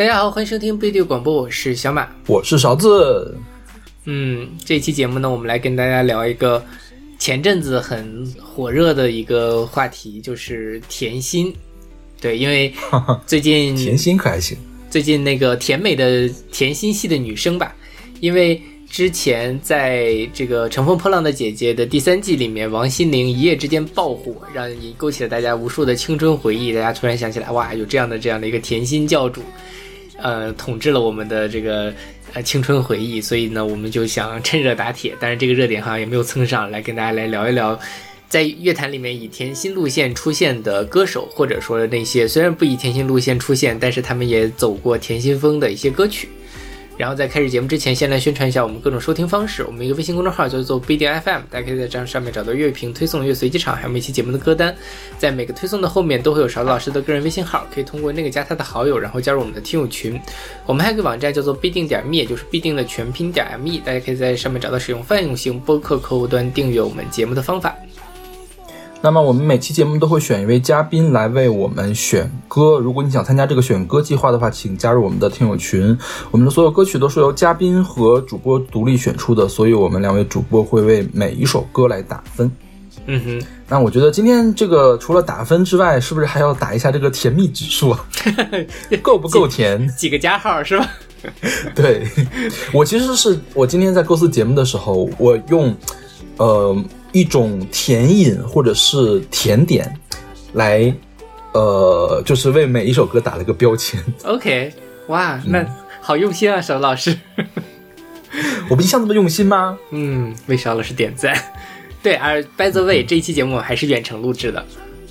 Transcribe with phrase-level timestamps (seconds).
[0.00, 3.36] 大家好，欢迎收听背对广播，我是小马，我是勺子。
[4.06, 6.64] 嗯，这期节目呢，我们来跟大家聊一个
[7.18, 11.54] 前阵子很火热的一个话题，就是甜心。
[12.18, 12.72] 对，因为
[13.26, 14.56] 最近甜心可还行？
[14.88, 17.76] 最近那个甜美的甜心系的女生吧，
[18.20, 26.72] 因为之前在这个《乘风破浪的姐姐》的第三季里面，王心凌一夜之间爆火，让你勾起了大家无数的青春回忆。
[26.72, 29.42] 大家突然想起来，哇，有这样的这样的一个甜心教主，
[30.22, 31.92] 呃，统治了我们的这个
[32.32, 33.20] 呃青春回忆。
[33.20, 37.78] 所以呢，我们就想趁热打铁，但是这个热点好像也没有蹭上来，跟大家来聊一聊，
[38.28, 46.28] 在乐坛里面以甜心路线出现的歌手，或者说那些虽然不以甜心路线出现，但是他们也走过甜心风的一些歌曲。
[47.00, 49.64] 然后在开始节目之前，先来宣传一下我们各种收听方式。
[49.64, 54.76] 我们一个微信公众号叫做不一定 FM，大家可以在这上面找到乐评推送、乐随机场，还有每期节目的歌单。
[55.16, 60.20] 在每个推送的后面都会有勺子老师的个人微信号，可以通过那个加他的好友，然后加入我们的听友群。
[60.66, 67.74] 我们还有个网站叫做必定点 me，就是必定的全拼点 me，大家可以在上面找到使用泛用型播客客户端订阅我们节目的方法。
[69.02, 72.78] 那么我们每期节目都会选一位嘉宾来为我们选歌。
[72.78, 75.96] 如果你想参加这个选歌计划的话，请加入我们的听友群。
[76.30, 82.50] 我们的所有歌曲都是由嘉宾和主播独立选出的，所以我们两位主播会为每一首歌来打分。
[83.06, 88.04] 嗯哼，那我觉得今天这个除了打分之外，是不是还要打一下这个甜蜜指数啊？
[89.00, 89.88] 够不够甜？
[89.96, 90.86] 几个加号是吧？
[91.74, 92.06] 对，
[92.70, 95.74] 我其实是我今天在构思节目的时候，我用
[96.36, 96.76] 呃。
[97.12, 99.92] 一种甜饮或者是甜点，
[100.52, 100.94] 来，
[101.52, 104.02] 呃，就是为每一首歌打了个标签。
[104.24, 104.72] OK，
[105.08, 105.66] 哇，那
[106.00, 107.16] 好用心啊，邵老师。
[108.70, 109.76] 我不一向这么用心吗？
[109.90, 111.36] 嗯，为邵老师点赞。
[112.02, 114.64] 对，而 By the way，这一期节目还是远程录制的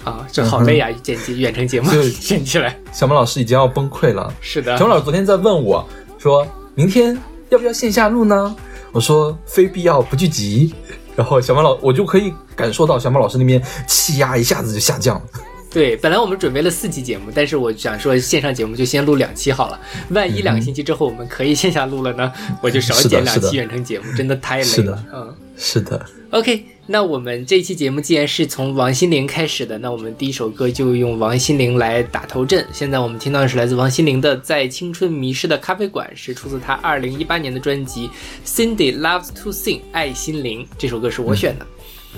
[0.05, 2.77] 啊，就好累啊，剪辑远程节目 剪起来。
[2.93, 4.33] 小马老师已经要崩溃了。
[4.39, 5.86] 是的，小马老师昨天在问我，
[6.17, 7.17] 说明天
[7.49, 8.55] 要不要线下录呢？
[8.92, 10.73] 我说非必要不聚集。
[11.15, 15.21] 然后小马老，我就可以感受到小马老师那边气压一下子就下降了。
[15.71, 19.80] 对，本来我们准备了四期节目，但是我想说线上节目就先录两期好了。
[20.09, 25.05] 万一两个星期之后我们可以线下录了呢，我就少剪两期远程节目，真的太累了。
[25.14, 26.03] 嗯，是的。
[26.31, 32.65] OK，那我们这期节目既然是从王心凌开始的，那我们第一首歌就用王心凌来打头阵。
[32.71, 38.09] 现在我们听到的是来自王心凌的《在青春迷失的咖啡馆》，是出自她二零一八年的专辑
[38.48, 40.65] 《Cindy Loves to Sing》爱心凌。
[40.77, 41.67] 这首歌是我选的。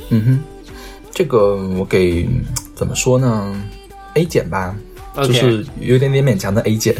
[0.10, 0.40] 嗯哼，
[1.10, 2.28] 这个我给
[2.76, 3.64] 怎么说呢
[4.14, 4.76] ？A 减吧，
[5.16, 6.96] 就是有点点勉强的 A 减。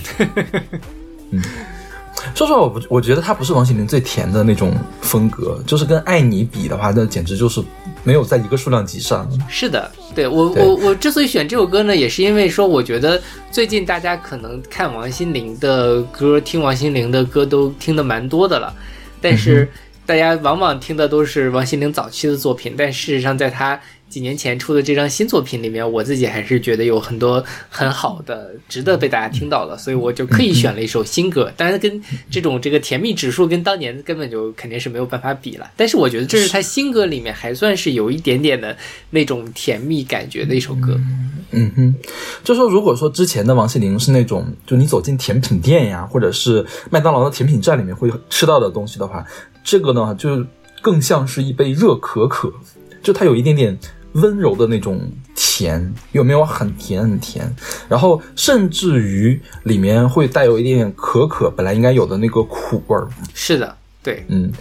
[1.30, 1.44] 嗯。
[2.34, 7.62] 说实话，我不我觉得他不是王心凌最甜的那种风格，就是跟爱你比的话，那简直就是
[8.04, 9.28] 没有在一个数量级上。
[9.48, 13.22] 是的，对我我我之所以选这首歌呢，也是因为说，我觉得
[13.52, 18.74] 最近大家可能看王心凌的歌，听王心凌的歌都听的蛮多的了，
[19.22, 19.70] 但是
[20.12, 23.80] 大家往往听的都是王心凌早期的作品，但事实上在她。
[24.10, 31.50] 几年前出的这张新作品里面，我自己还是觉得有很多很好的，值得被大家听到的，所以我就刻意选了一首新歌。
[31.56, 35.72] 当然，跟这种这个甜蜜指数跟当年根本就肯定是没有办法比了。
[35.78, 38.76] 但是我觉得这是她新歌里面还算是有一点点的
[39.12, 41.00] 那种甜蜜感觉的一首歌。
[41.52, 41.96] 嗯哼，
[42.44, 49.26] 就说如果说之前的王心凌是那种，就你走进甜品店呀，或者是麦当劳的甜品站里面会吃到的东西的话，
[49.64, 50.46] 这个呢就
[50.82, 52.52] 更像是一杯热可可，
[53.02, 53.78] 就它有一点点。
[54.16, 57.50] 温柔的那种甜，有没有很甜很甜？
[57.88, 63.08] 然后甚至于里面会带有一点点可可本来应该有的那个苦味儿。
[63.34, 63.74] 是的，
[64.04, 64.52] 对，嗯，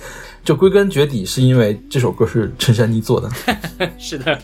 [0.45, 3.29] 就归根结底是因为这首歌是陈珊妮做的。
[3.99, 4.39] 是的，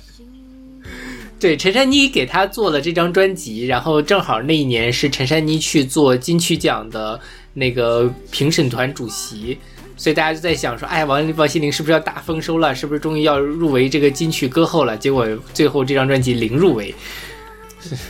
[1.38, 7.20] 对，陈珊妮给他做了这张专辑，然后正好那一年是陈珊妮去做金曲奖的
[7.54, 9.56] 那个评审团主席。
[9.96, 12.74] 所以大家就在想说，哎，王王心凌是不是要大丰收了？
[12.74, 14.96] 是不是终于要入围这个金曲歌后了？
[14.96, 16.94] 结果最后这张专辑零入围，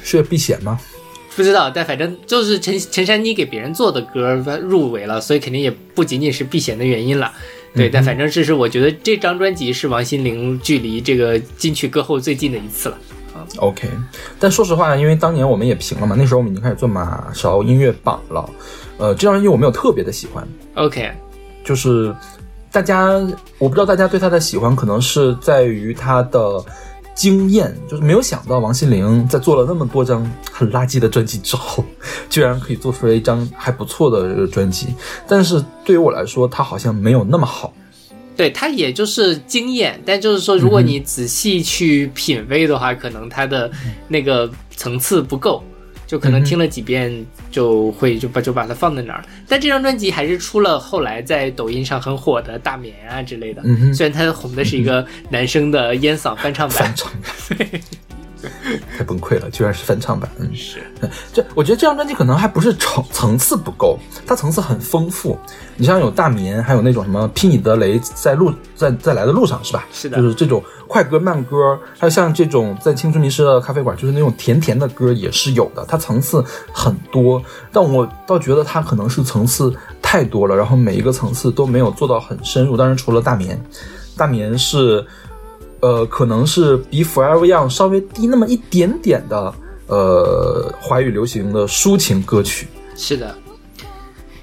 [0.03, 0.81] 是要避险吗？
[1.37, 7.31] 不知道，但反正就是陈陈珊妮给别人做的歌入围了，所以肯定也不仅仅是避嫌的原因了。
[7.75, 12.99] 对，但反正这是我觉得这张专辑是王心凌距离这个金曲歌后最近的一次了。
[13.59, 13.87] OK，
[14.41, 18.49] 但说实话，因为当年我们也评了嘛，那时候我们已经开始做马勺音乐榜了。
[18.97, 20.49] 呃，这张专辑我没有特别的喜欢。
[20.75, 21.13] OK。
[21.67, 22.15] 就是
[22.71, 23.11] 大家，
[23.59, 26.65] 我不知道大家对他的喜欢，可能是在于他的
[27.15, 31.85] 惊艳，就是没有想到王心凌在做了那么多张很垃圾的专辑之后，
[32.31, 34.89] 居然可以做出来一张还不错的专辑。
[35.27, 37.73] 但是对于我来说，他好像没有那么好。
[38.37, 43.71] 对他也就是惊艳，但就是说，如果你仔细去品味的话，可能他的
[44.07, 45.65] 那个层次不够。
[46.07, 49.25] 就可能听了几遍就会就把就把它放在那儿。
[49.49, 53.63] 但这张专辑还是出了后来在抖音上很火的《大眠》啊之类的。
[53.93, 56.77] 虽然它红的是一个男生的烟嗓翻唱版。
[56.79, 57.13] 翻，唱
[57.59, 57.81] 版，
[58.97, 60.31] 太崩溃了，居然是翻唱版。
[60.39, 60.83] 嗯，是
[61.33, 65.39] 这我觉得这张专辑可能还不是层层次不够，它层次很丰富。
[65.77, 69.85] 你像有大眠，还有那种什么劈你的雷，在路在在来的路上是吧？
[69.93, 75.85] 是的就是这种快歌慢歌，还有像这种在青春迷失的咖啡馆，就是那种甜甜的歌也是有的。
[75.87, 76.43] 它层次
[76.73, 77.43] 很多，
[77.73, 82.77] 但我倒觉得它可能是层次太多了，然后每一个层次都没有做到很深入。
[82.77, 83.61] 当然，除了大眠，
[84.17, 85.07] 大眠是。
[85.87, 89.55] 呃，可能是比 Forever Young 稍微低那么一点点的，
[89.87, 92.67] 呃，华语流行的抒情歌曲。
[92.97, 93.33] 是的。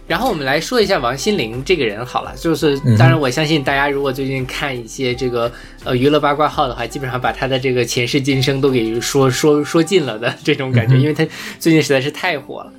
[0.07, 5.51] 然后我们来说一下王心凌这个人好了，就是嗯当然我相信大家如果最近看一些这个
[5.83, 11.27] 呃娱乐八卦号的话，基本上把她的这个前世今生都给说说说尽了的这种感觉，因为她
[11.59, 12.71] 最近实在是太火了。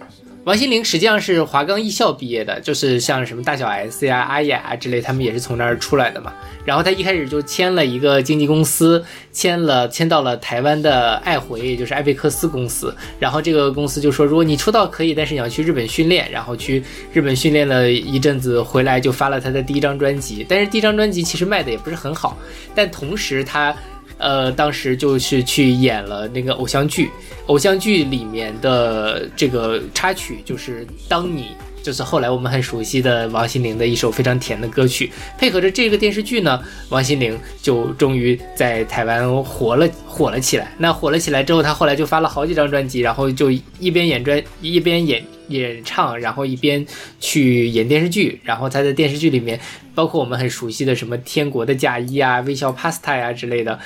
[0.45, 6.35] 王心凌实际上是华冈艺校毕业的，就是像什么大小 S 呀、阿雅啊之类，他们也是从那儿出来的嘛。
[6.67, 9.03] 然后他一开始就签了一个经纪公司，
[9.33, 12.95] 签了签到了台湾的爱回，也就是艾贝克斯公司。
[13.19, 16.31] 然后这个公司就说，如果你出道可以，但是你要去日本训练。
[16.31, 20.45] 然后去日本训练了一阵子，回来就发了他的第一张专辑。
[20.47, 22.37] 但是第一张专辑其实卖的也不是很好，
[22.75, 23.75] 但同时他。
[24.19, 27.11] 呃，当时就是去演了那个偶像剧，
[27.47, 31.43] 偶像剧里面的这个插曲就是《当你》，
[31.85, 35.13] 就是后来我们很熟悉的王心凌的一首非常甜的歌曲。
[35.39, 36.59] 配合着这个电视剧呢，
[36.89, 40.73] 王心凌就终于在台湾火了，火了起来。
[40.79, 46.85] 那火了起来之后，她后来就发了好几张专辑，然后就一边演专，一边演演唱，然后一边
[47.21, 48.41] 去演电视剧。
[48.43, 49.61] 然后她在电视剧里面，
[49.95, 53.79] 包括我们很熟悉的什么《天国的嫁衣》啊、《微笑 Pasta》呀之类的。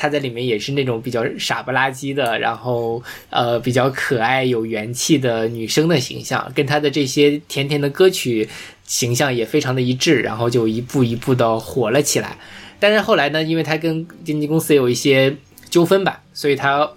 [0.00, 8.48] 她在里面也是那种比较傻不拉几的，然后呃比较可爱有元气的女生的形象，跟她的这些甜甜的歌曲
[8.86, 12.34] 形象也非常的一致，然后就一步一步的火了起来。
[12.78, 15.36] 但是后来呢，因为她跟经纪公司有一些
[15.68, 16.90] 纠纷吧，所以她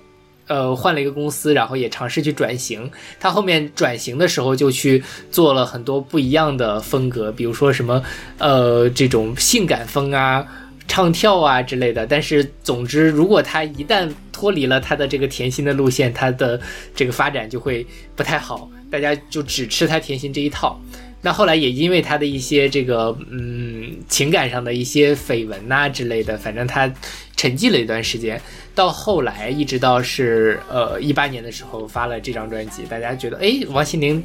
[0.48, 2.90] 呃换了一个公司，然后也尝试去转型。
[3.20, 8.02] 她后面转型的时候就去做了很多不一样的风格，比如说什么
[8.38, 10.48] 呃这种性感风啊。
[10.88, 16.60] 唱跳啊之类的，但是总之，如果他一旦脱离了他的这个甜心的路线，他的
[16.94, 17.86] 这个发展就会
[18.16, 20.80] 不太好，大家就只吃他甜心这一套。
[21.22, 26.92] 那后来也因为他的一些这个嗯情感上的一些绯闻呐、之类的，反正他
[27.38, 28.40] 沉寂了一段时间，
[28.76, 34.22] 到后来一直到是呃一八年的时候发了这张专辑，大家觉得哎王心凌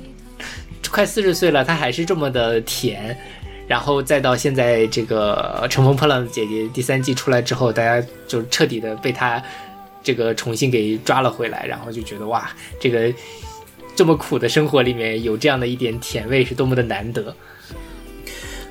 [0.91, 3.17] 快四十岁了，她还是这么的甜。
[3.69, 9.41] 然后再到现在这个《乘风破浪的姐姐》第三季出来之后，大家就彻底的被她
[10.03, 12.51] 这个重新给抓了回来，然后就觉得哇，
[12.81, 13.13] 这个
[13.95, 17.37] 这么苦的生活里面有这样的一点甜味是多么的难得。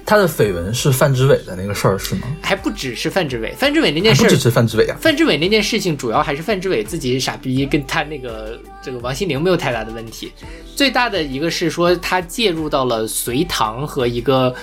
[0.03, 2.21] 他的绯闻是范志伟的那个事儿是吗？
[2.41, 4.97] 还不只是范志伟，范志伟那件事还不只是范志伟啊。
[4.99, 10.31] 范志伟那件事情主要还是范志伟自己傻逼，跟他那个这个王心凌没有太大的问题。
[10.75, 14.55] 最大的一个是说他介入到了隋唐和一个。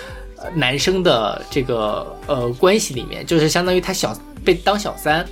[0.54, 5.24] 男生的这个呃关系里面，就是相当于他小被当小三，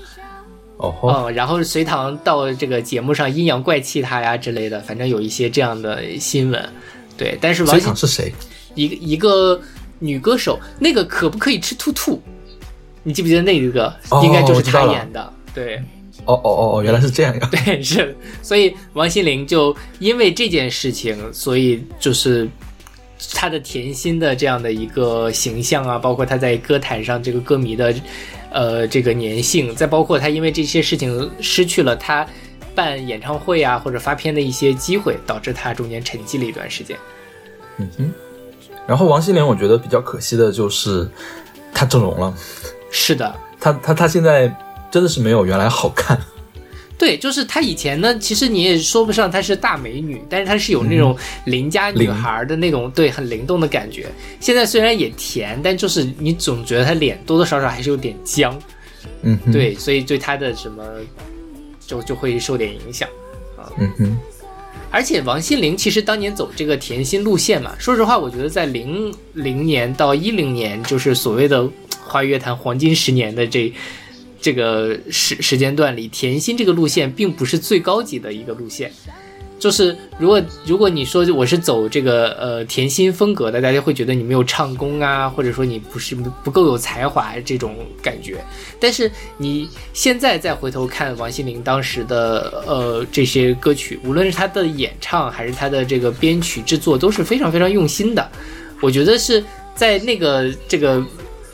[0.79, 6.69] 哦嗯，然后隋唐到这个节目上阴阳怪气他呀之类的，反正有一些这样的新闻。
[7.17, 8.33] 对，但是王隋心唐是谁？
[8.75, 9.61] 一个一个
[9.99, 12.21] 女歌手，那个可不可以吃兔兔？
[13.03, 13.95] 你记不记得那一个？
[14.11, 15.33] 哦应该就是他演的。
[15.55, 15.77] 对
[16.25, 17.49] 哦哦哦哦，原来是这样呀。
[17.53, 22.49] 对是，所以王心凌就因为这件事情，所以就是。
[23.35, 27.95] 她的甜心的这样的一个形象啊，包括他在歌坛上这个歌迷的，
[28.51, 32.27] 呃，这个粘性，再包括他因为这些事情失去了他
[32.75, 36.97] 办演唱会啊或者发片的一些机会，导致他中间沉寂了一段时间。
[37.79, 38.13] 嗯哼。
[38.87, 41.09] 然后王心凌，我觉得比较可惜的就是
[41.73, 42.35] 她整容了。
[42.91, 44.53] 是的，她她她现在
[44.91, 46.19] 真的是没有原来好看。
[47.03, 54.07] 对，就是她以前呢，其实你也说不上她是大美女，但是她是有那种邻家女孩的那种，对，很灵动的感觉。
[54.39, 58.57] 现在虽然也甜，但就是你总觉得她脸多多少少还是有点僵，
[59.23, 60.85] 嗯，对，所以对她的什么
[61.85, 63.09] 就就会受点影响
[63.57, 63.67] 啊。
[63.81, 64.17] 嗯哼，
[64.93, 71.69] 而且王心凌其实当年走这个甜心路线嘛，说实话，我觉得在零零年到一零年，就是所谓的
[72.01, 73.73] 华语乐坛黄金十年的这。
[74.43, 78.91] 这个时时间段里，甜心这个路线并不是最高级的一个路线，
[79.57, 88.45] 就是如果如果你说我是走这个呃甜心风格的，大家会觉得你没有唱功啊，或者说你不是不够有才华这种感觉。
[88.81, 89.09] 但是
[89.39, 98.29] 你现在再回头看王心凌当时的呃这些歌曲，无论是她的演唱还是她的这个编曲制作，都是非常非常用心的。
[98.81, 99.45] 我觉得是
[99.77, 101.01] 在那个这个。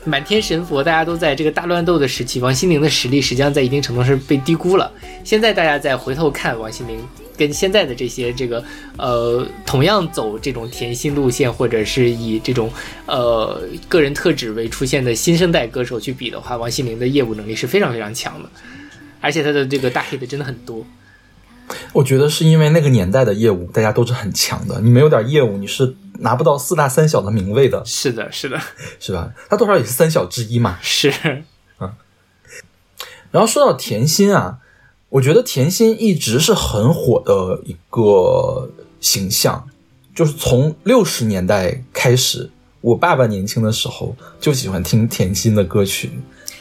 [0.09, 4.91] 满天神佛，大家都在这个大乱斗的时期，王心凌的实力实际上在一定程度上是被低估了。
[5.23, 6.99] 现在大家再回头看王心凌，
[7.37, 8.63] 跟现在的这些这个
[8.97, 12.71] 呃同样走这种甜心路线，或者是以这种
[13.05, 18.49] 呃个人特质为出现的新生代歌手去比的话，王心凌的业务能力是非常非常强的，
[19.21, 20.83] 而且她的这个大 hit 真的很多。
[21.93, 27.83] 我觉得是因为那个年代的业务大家都是很强的，你没有点业务，你是拿不到四大三小的名位的。
[27.85, 28.59] 是的，是的，
[28.99, 29.31] 是吧？
[29.49, 30.77] 他多少也是三小之一嘛。
[30.81, 31.11] 是，
[31.79, 31.91] 嗯。
[33.31, 34.59] 然后说到甜心啊，
[35.09, 39.67] 我觉得甜心一直是很火的一个形象，
[40.15, 42.49] 就是从六十年代开始，
[42.81, 46.11] 我爸爸年轻的时候就喜欢听甜心的歌曲，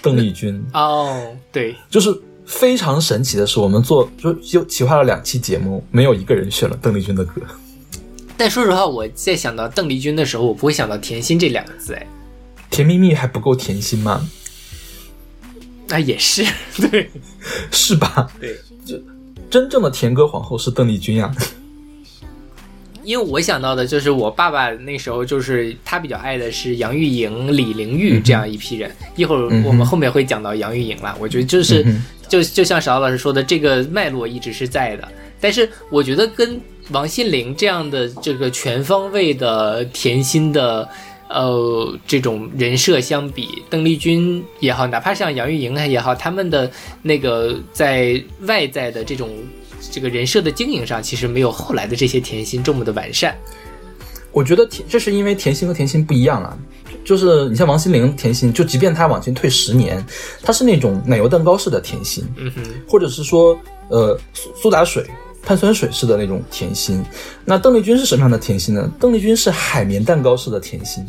[0.03, 0.65] 邓丽君。
[0.73, 2.23] 哦，对，就是。
[2.49, 7.43] 非常神奇的是，我们做就就企划了两期节目，没有一个人选了邓丽君的歌。
[8.39, 11.93] 但说实话，我在想到邓丽君的时候，我不会想到甜心这两个字。
[11.93, 12.07] 哎，
[12.71, 14.27] 甜蜜蜜还不够甜心吗？
[15.89, 16.45] 那也是，
[16.91, 17.11] 对，
[17.73, 18.31] 是吧？
[18.41, 18.95] 对，就
[19.51, 21.35] 真正的甜歌皇后是邓丽君呀。
[23.03, 28.95] 因为我想到的就是我爸爸那时候就是他比较爱的是杨钰莹、李玲玉这样一批人。
[29.17, 31.85] 一会儿我们后面会讲到杨钰莹了，我觉得就是。
[32.29, 35.09] 就就像邵老师说的，这个脉络一直是在的，
[35.41, 40.89] 但是我觉得跟王心凌这样的这个全方位的甜心的，
[41.29, 46.71] 呃，这种人设相比，邓丽君也好，哪怕像杨钰莹也好，他们的
[47.03, 49.29] 那个在外在的这种
[49.91, 53.37] 这个人设的经营上，其实没有后来的这些甜心这么的完善。
[54.33, 56.57] 我觉得甜，这是因为甜心和甜心不一样啊。
[57.05, 60.05] 就是你像王心凌甜心，就即便她往前退十年，
[60.43, 65.07] 她是那种奶油蛋糕式的甜心，嗯哼，或者是说呃苏苏打水、
[65.49, 67.03] 碳酸水式的那种甜心。
[67.47, 68.93] 那邓丽君是什么样的甜心呢？
[69.01, 71.03] 邓丽君是海绵蛋糕式的甜心，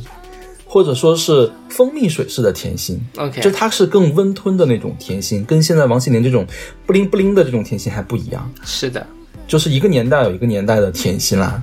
[0.66, 2.98] 或者说是蜂蜜水式的甜心。
[3.18, 6.48] OK，就它是更温吞的那种甜心，跟现在王心凌这种
[6.86, 8.50] 不灵不灵的这种甜心还不一样。
[8.64, 9.06] 是的，
[9.46, 11.62] 就是一个年代有一个年代的甜心啦。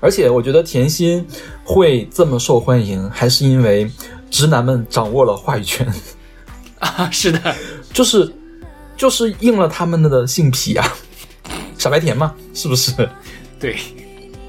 [0.00, 1.22] 而且我觉得甜心
[1.62, 3.90] 会这么受欢迎，还是因为
[4.30, 5.86] 直男们掌握了话语权
[6.80, 7.10] 啊！
[7.10, 7.54] 是的，
[7.92, 8.32] 就是
[8.96, 10.96] 就是应了他们的性癖啊，
[11.84, 12.92] 傻白甜嘛，是不是？
[13.60, 13.76] 对。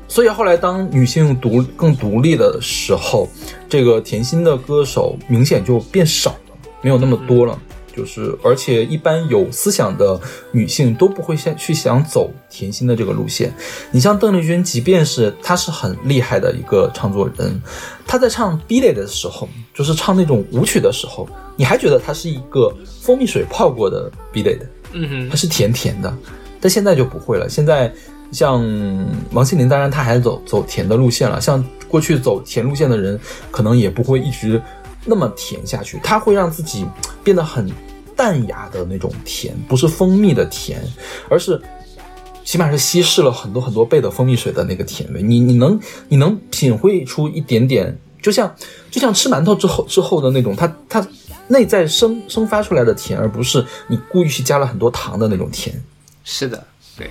[0.08, 3.28] 所以后来当女性独更独立的时候，
[3.68, 7.60] 这个甜心的歌手明显就变少了，没有那么多了。
[7.94, 10.18] 就是，而且一般有思想的
[10.54, 13.54] 女性都不会先去想走甜心的这个路线。
[13.92, 17.62] 你像邓丽君，即便是她是很厉害的一个唱作人，
[18.08, 21.28] 她在唱 B 类的时候，就是唱那种舞曲的时候，
[21.58, 26.18] 你还觉得她是一个蜂蜜水泡过的 B 类的，嗯哼，她是甜甜的。
[26.66, 27.48] 但现在就不会了。
[27.48, 27.94] 现在
[28.32, 28.66] 像
[29.34, 31.40] 王心凌，当然她还走走甜的路线了。
[31.40, 33.20] 像过去走甜路线的人，
[33.52, 34.60] 可能也不会一直
[35.06, 36.84] 那么甜下去，他会让自己
[37.24, 37.72] 变得很。
[38.18, 40.82] 淡雅的那种甜，不是蜂蜜的甜，
[41.30, 41.62] 而是
[42.46, 45.22] 起码是稀释了很多很多倍的蜂蜜水的那个甜味。
[45.22, 48.56] 你你能你能品会出一点点，就像
[48.90, 51.06] 就像吃馒头之后之后的那种，它它
[51.50, 55.76] 内在生生发出来的甜，而不是你故意去加了很多糖的那种甜。
[56.26, 56.62] 是的，
[56.98, 57.10] 对。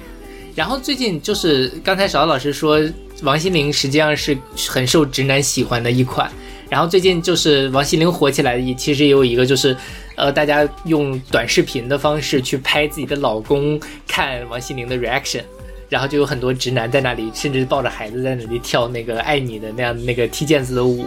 [0.55, 2.79] 然后最近就是刚才邵老师说，
[3.23, 4.37] 王心凌实际上是
[4.69, 6.31] 很受直男喜欢的一款。
[6.69, 9.75] 然后最近就是王心凌火起来也，其实也有一个就是。
[10.17, 15.43] 呃，大家用短视频的方式去拍自己的老公看王心凌的 reaction，
[15.89, 21.05] 然后就有很多直男在那里，甚至抱着孩子在那里跳那个爱你的那样那个踢毽子的舞。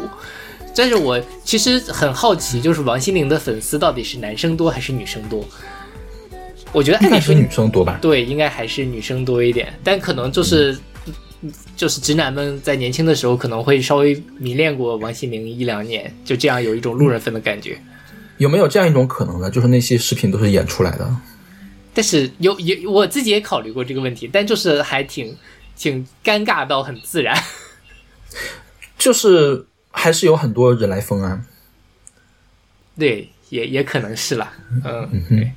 [0.76, 5.42] 但是我其实很好奇，就是王心凌的粉丝到底是男生多还是女生多？
[6.72, 7.98] 我觉得应该是女生多吧。
[8.02, 10.78] 对，应该还是女生多一点，但可能就是
[11.76, 17.80] 就是直男们在年轻的时候可能会稍微迷恋过王心凌一两年，就这样有一种路人粉的感觉。
[18.38, 19.50] 有没有这样一种可能呢？
[19.50, 21.16] 就是那些视频都是演出来的，
[21.94, 25.36] 但是有有我自己也考虑过这个问题，但就是还挺
[25.76, 27.36] 挺尴尬到很自然，
[29.00, 31.42] 就是还是有很多人来疯啊。
[33.00, 35.52] 对，也也可能是啦，嗯，对。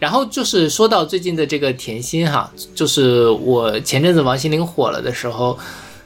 [0.00, 5.56] 然后就是说到最近的这个甜心哈，就是我前阵子王心凌火了的时候。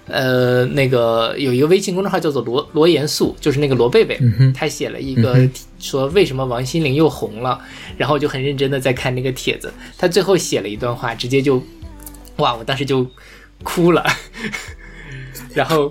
[0.06, 4.20] 呃，那个有一个微信公众号叫做罗罗严肃，就是那个罗贝贝，
[4.54, 5.48] 他写了一个
[5.78, 7.58] 说为什么王心凌又红了，
[7.96, 11.58] 然后就很认真的在看那个帖子，他最后写了一段话，直接就
[12.36, 13.06] 哇，我当时就
[13.62, 14.04] 哭了。
[15.54, 15.90] 然后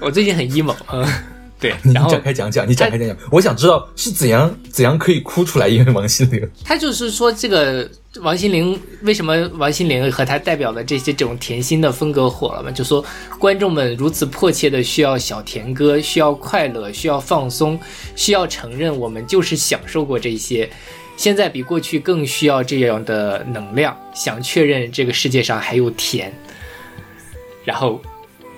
[0.00, 1.02] 我最近很 emo，嗯，
[1.60, 6.50] 对， 你然后展开讲讲，你展开讲讲，我想知道是怎样怎样可以哭出来，因为王心凌。
[6.64, 7.88] 他就是说，这个
[8.22, 12.70] 王心凌为什么王心凌和她代表的这些这种甜心的风格火了嘛？
[12.70, 13.04] 就说
[13.38, 17.78] 观众们如此迫切的需要小甜歌，需要快乐，需要放松，
[18.16, 20.68] 需要承认我们就是享受过这些，
[21.16, 26.32] 现在比过去更需要这样的能量，想确认这个世界上还有甜。
[27.64, 28.00] 然后，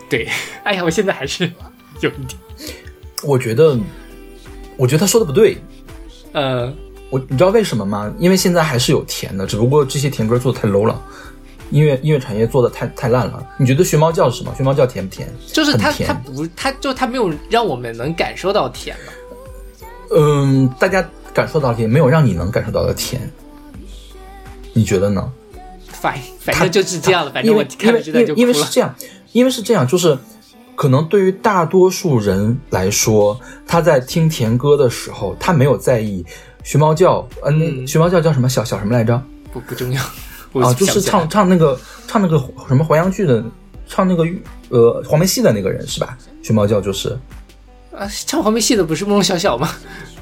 [0.08, 0.28] 对，
[0.62, 1.50] 哎呀，我现在还是
[2.00, 2.38] 有一点，
[3.22, 3.78] 我觉得，
[4.76, 5.56] 我觉得他说的不对。
[6.32, 6.72] 呃，
[7.10, 8.12] 我你知道为什么吗？
[8.18, 11.00] 因为现在还是有甜的，只不过这些甜歌做的太 low 了，
[11.70, 13.46] 音乐音乐产业做的太太烂了。
[13.58, 14.54] 你觉得学猫叫是什么？
[14.56, 15.28] 学猫叫甜不甜？
[15.46, 19.12] 就是他很甜他不它就它没有让我们能感受到甜了。
[20.16, 23.30] 嗯，大家感受到甜，没有让你能感受到的甜。
[24.72, 25.30] 你觉得呢？
[25.86, 28.94] 反反正就是这样了，反正我看了这段就因为是这样，
[29.32, 30.18] 因为是这样，就是
[30.82, 36.26] 可能对于大多数人来说，他在听甜歌的时候，他没有在意
[36.64, 39.22] 学猫叫，嗯，嗯学猫叫叫什么小小什么来着？
[39.52, 40.02] 不不重要，
[40.60, 42.36] 啊，就是唱唱那个唱那个
[42.66, 43.44] 什么淮扬剧的，
[43.86, 44.26] 唱那个
[44.70, 46.18] 呃黄梅戏的那个人是吧？
[46.42, 47.16] 学猫叫就是
[47.96, 49.70] 啊，唱黄梅戏的不是慕容晓晓吗？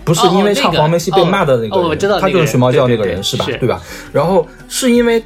[0.05, 3.47] 不是哦因为唱黄梅戏被骂的那个人，哦哦我知道他就是学猫叫那个人是吧？
[3.47, 3.81] 是对吧？
[4.13, 5.25] 然后是因为。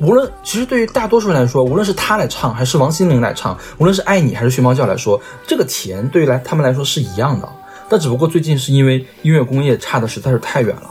[0.00, 7.48] 无论其实对于大多数人来说，无论是他来唱还是王心凌来唱，无论是爱你还是学猫叫来说，这个甜对于来他们来说是一样的。
[7.88, 10.88] 但只不过最近是因为音乐工业差的实在是太远了，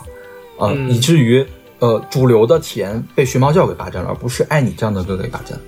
[0.58, 1.46] 啊、嗯以至于
[1.80, 5.60] 呃主流的甜被学猫叫给霸占了，而不是爱你这样的歌给霸占，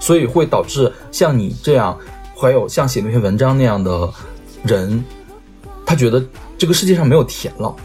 [0.00, 1.96] 所以会导致像你这样，
[2.34, 4.10] 还有像写那篇文章那样的
[4.64, 5.04] 人，
[5.84, 6.24] 他觉得
[6.56, 7.76] 这个世界上没有甜了。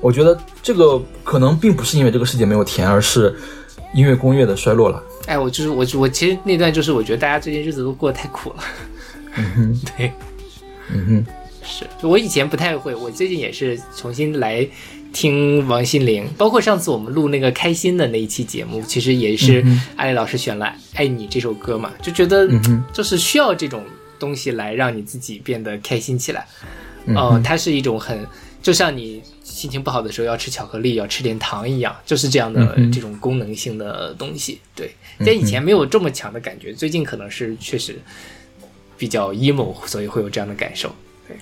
[0.00, 3.34] 我觉得这个可能并不是因为这个世界没有甜，而是
[3.94, 5.02] 音乐工业的衰落了。
[5.26, 8.56] 哎，我就是我我其实那段就是我觉得大家最近日子都过得太苦了。
[9.36, 10.12] 嗯哼， 对，
[10.92, 11.26] 嗯哼，
[11.62, 14.66] 是我以前不太会，我最近也是重新来
[15.12, 22.48] 听王心凌，包括上次我们录那个开心的那一期节目，其实也是嗯艾丽老师选了《爱你》这首歌嘛，就觉得
[22.92, 23.84] 就是需要这种
[24.18, 26.46] 东西来让你自己变得开心起来。
[27.06, 28.26] 嗯呃，它是一种很，
[28.62, 29.22] 就像你
[29.60, 34.58] 心情不好的时候要吃巧克力，要吃点糖一样，就是这样的这种功能性的东西。
[34.74, 34.90] 对，
[35.22, 38.00] 在以前没有这么强的感觉，最近可能是确实
[38.96, 40.90] 比较 emo，所以会有这样的感受。
[41.28, 41.36] 对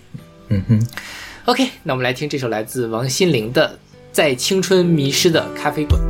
[0.49, 0.87] 嗯哼
[1.45, 3.79] ，OK，那我们来听这首来自王心凌的
[4.11, 6.01] 《在青春迷失的咖啡馆》。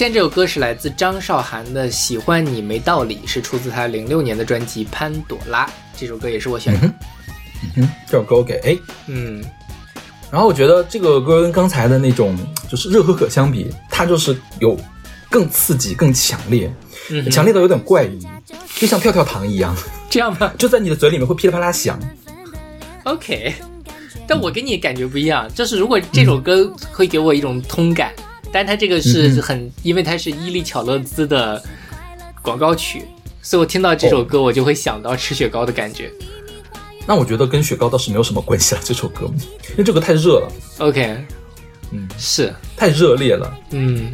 [0.00, 5.66] 现在这首歌是来自张韶涵的《喜欢你没道理》，是出自她零六年的专辑《潘朵拉》。
[5.94, 6.90] 这首歌也是我选的。
[7.76, 8.80] 嗯，这首歌我给 A。
[9.08, 9.44] 嗯
[10.32, 12.34] 然后我觉得这个歌跟刚才的那种
[12.66, 14.74] 就是热可可相比，它就是有
[15.28, 16.72] 更刺激、更强烈，
[17.10, 18.26] 嗯强烈到有点怪异，
[18.76, 19.76] 就像跳跳糖一样，
[20.08, 22.00] 这样吗 就在你的嘴里面会噼里啪啦响。
[23.04, 23.52] ？OK，
[24.26, 28.10] 但我跟你感觉不一样，就是如果这首歌会给我一种通感，
[28.52, 31.62] 但它这个是很，因为它是伊利巧乐兹的
[32.42, 33.04] 广告曲，
[33.42, 36.10] 所以我听到这首歌我就会想到吃雪糕的感觉。
[37.06, 39.30] 那我觉得跟雪糕倒是没有什么关系了，这首歌，
[39.70, 41.24] 因为这个太热了，OK，
[41.92, 43.58] 嗯，是，太热烈了。
[43.70, 44.12] 嗯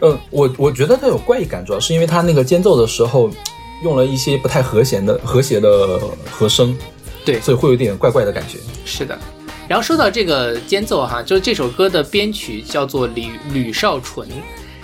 [0.00, 3.30] 呃，我我觉得它有怪异感，主要是因为它那个间奏的时候
[3.84, 6.76] 用了一些不太和谐的和谐的和声，
[7.24, 8.58] 对所以会有点怪怪的感觉。
[8.84, 9.16] 是的。
[9.72, 14.28] 然后说到这个间奏哈，就是这首歌的编曲叫做吕吕少纯。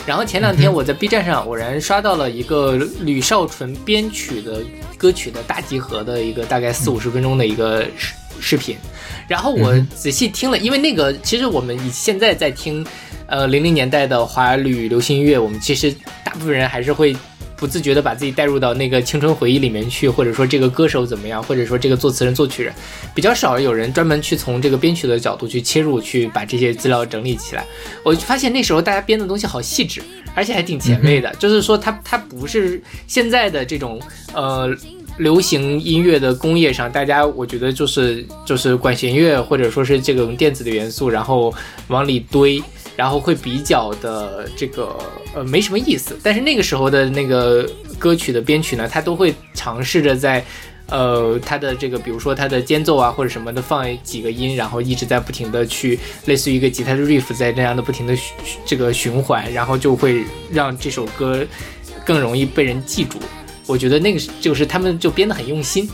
[0.07, 4.63] 然后前两天我在 B 站上偶然刷到了一个吕少纯编曲的
[4.97, 8.79] 歌曲的大集合的一个大概四五十分钟的一个视视频，
[9.29, 12.83] 然后我仔细听了，因为那个其实我们以现在在听，
[13.27, 17.15] 呃零零年代的华语流行音乐，我们其实大部分人还是会
[17.59, 22.73] 不自觉的把自己带入到那个青春回忆里面去，或者说这个歌手怎么样，或者说这个作词人、作曲人，
[23.15, 27.67] 比较少有人专门去从这个编曲的角度去切入，去把这些资料整理起来。
[28.03, 30.01] 我发现那时候大家编的东西好细致，
[30.35, 34.01] 而且还挺前卫的，就是说它它不是现在的这种
[34.33, 34.75] 呃。
[35.19, 41.53] 流行音乐的工业上，大家我觉得就是就是管弦乐或者说是这种电子的元素，然后
[41.89, 42.63] 往里堆，
[42.99, 44.99] 然后会比较的这个
[45.33, 46.19] 呃没什么意思。
[46.21, 47.65] 但是那个时候的那个
[47.97, 50.45] 歌曲的编曲呢，它都会尝试着在
[50.89, 58.19] 呃它的这个比如说它的间奏啊或者什么的放几个音，然后一直在不停的去类似于一个吉他的 riff 在这样的不停的
[58.67, 61.47] 这个循环，然后就会让这首歌
[62.05, 63.17] 更容易被人记住。
[63.65, 65.89] 我觉得那个就是他们就编得很用心。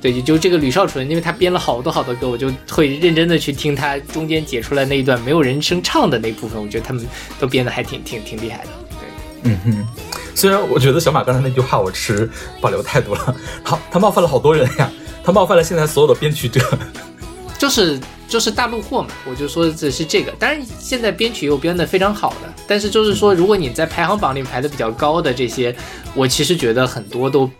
[0.00, 7.06] 对，就就这个吕少纯，因为他编了好多好多歌，我就会认真的去听他中间解出来那一段没有人声唱的那部分，我觉得他们
[7.40, 8.68] 都编的还挺挺挺厉害的。
[8.90, 9.86] 对，嗯哼，
[10.34, 12.30] 虽然我觉得小马刚才那句话我持
[12.60, 14.90] 保留态度了，好，他冒犯了好多人呀，
[15.24, 16.60] 他冒犯了现在所有的编曲者。
[17.58, 20.30] 就是就是大陆货嘛，我就说的是这个。
[20.32, 25.74] 当然，现在编曲也有编得非常好的，但是就是说，如果你在排行榜里排的比较高的这些，
[26.14, 27.50] 我其实觉得很多都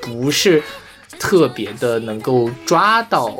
[0.00, 0.62] 不是
[1.22, 3.32] 特别的能够抓到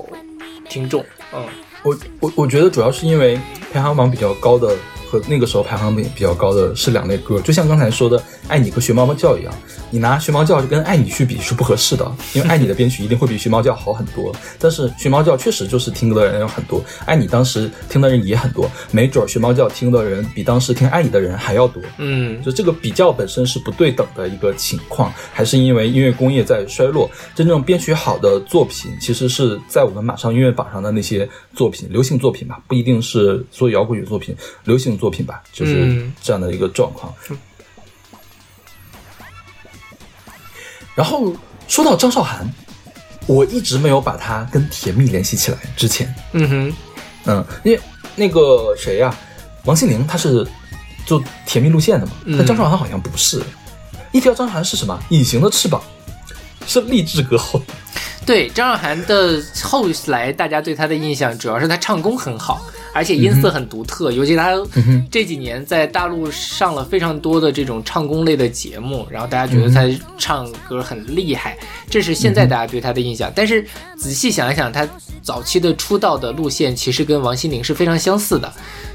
[0.69, 1.05] 听众。
[1.35, 1.45] 嗯，
[1.83, 3.39] 我我我觉得主要是因为
[3.73, 4.73] 排行榜比较高的
[5.13, 9.53] 和那个时候排行榜比较高的是两类歌，就像刚才说的《爱你》和《学猫猫叫》一样，
[9.91, 21.83] 你拿《学猫叫》跟《爱你》去比是不合适的，因为《爱你》的编曲一定会比《学猫叫》好很多，但是《学猫叫》确实就是听歌的人有很多，《爱你》当时听的人也很多，没准儿《学猫叫》听的人比当时听《爱你》的人还要多。
[21.99, 27.11] 嗯，就这个比较本身是不对等的一个情况，还是因为音乐工业在衰落？
[27.35, 37.13] 真正编曲好的作品，其实是在我们马上音乐榜上的那些作品，流行作品吧，不一定是所有摇滚乐作品，流行作品吧，就是嗯这样的一个状况。
[40.95, 41.35] 然后
[41.67, 42.49] 说到张韶涵，
[43.27, 45.59] 我一直没有把她跟甜蜜联系起来。
[45.77, 46.73] 之前，嗯哼，
[47.25, 47.81] 嗯，因为
[48.15, 49.13] 那个谁呀、
[49.65, 50.47] 王心凌她是
[51.05, 53.43] 做甜蜜路线的嘛，嗯但张韶涵好像不是。
[54.13, 54.97] 一条张韶涵是什么？
[55.09, 55.83] 隐形的翅膀，
[56.65, 57.61] 是励志歌后。
[58.25, 64.53] 对张韶涵的后来，大家对她的印象主要是她唱功很好，而且音色很独特，尤其他
[65.11, 69.83] 这几年在大陆上了非常多的这种唱功类的节目，然后大家觉得他
[70.19, 71.57] 唱歌很厉害，
[71.89, 73.33] 这是现在大家对他的印象。
[73.35, 73.65] 但是
[73.97, 74.89] 仔细想一想，他
[75.23, 78.53] 早期的出道的路线其实跟王心凌是非常相似的，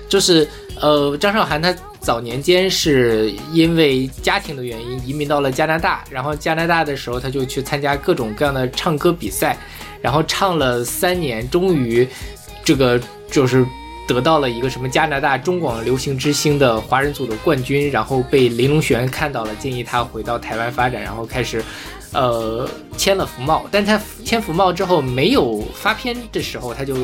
[0.08, 0.48] 就是
[0.80, 9.58] 呃，张韶涵她早年间是因为家庭的原因移民到了加拿大，然后加拿大的时候他就去参加各种各样的唱歌比赛，
[10.02, 12.08] 然后唱了三年，终于
[12.64, 13.66] 这个就是
[14.08, 21.64] 得到了一个什么加拿大中广流行之星的华人组的冠军，然后被林隆璇看到了，建议他回到台湾发展，然后开始。
[22.14, 22.68] 呃，
[22.98, 26.96] 签了福茂，但他签福茂之后没有发片的时候，他就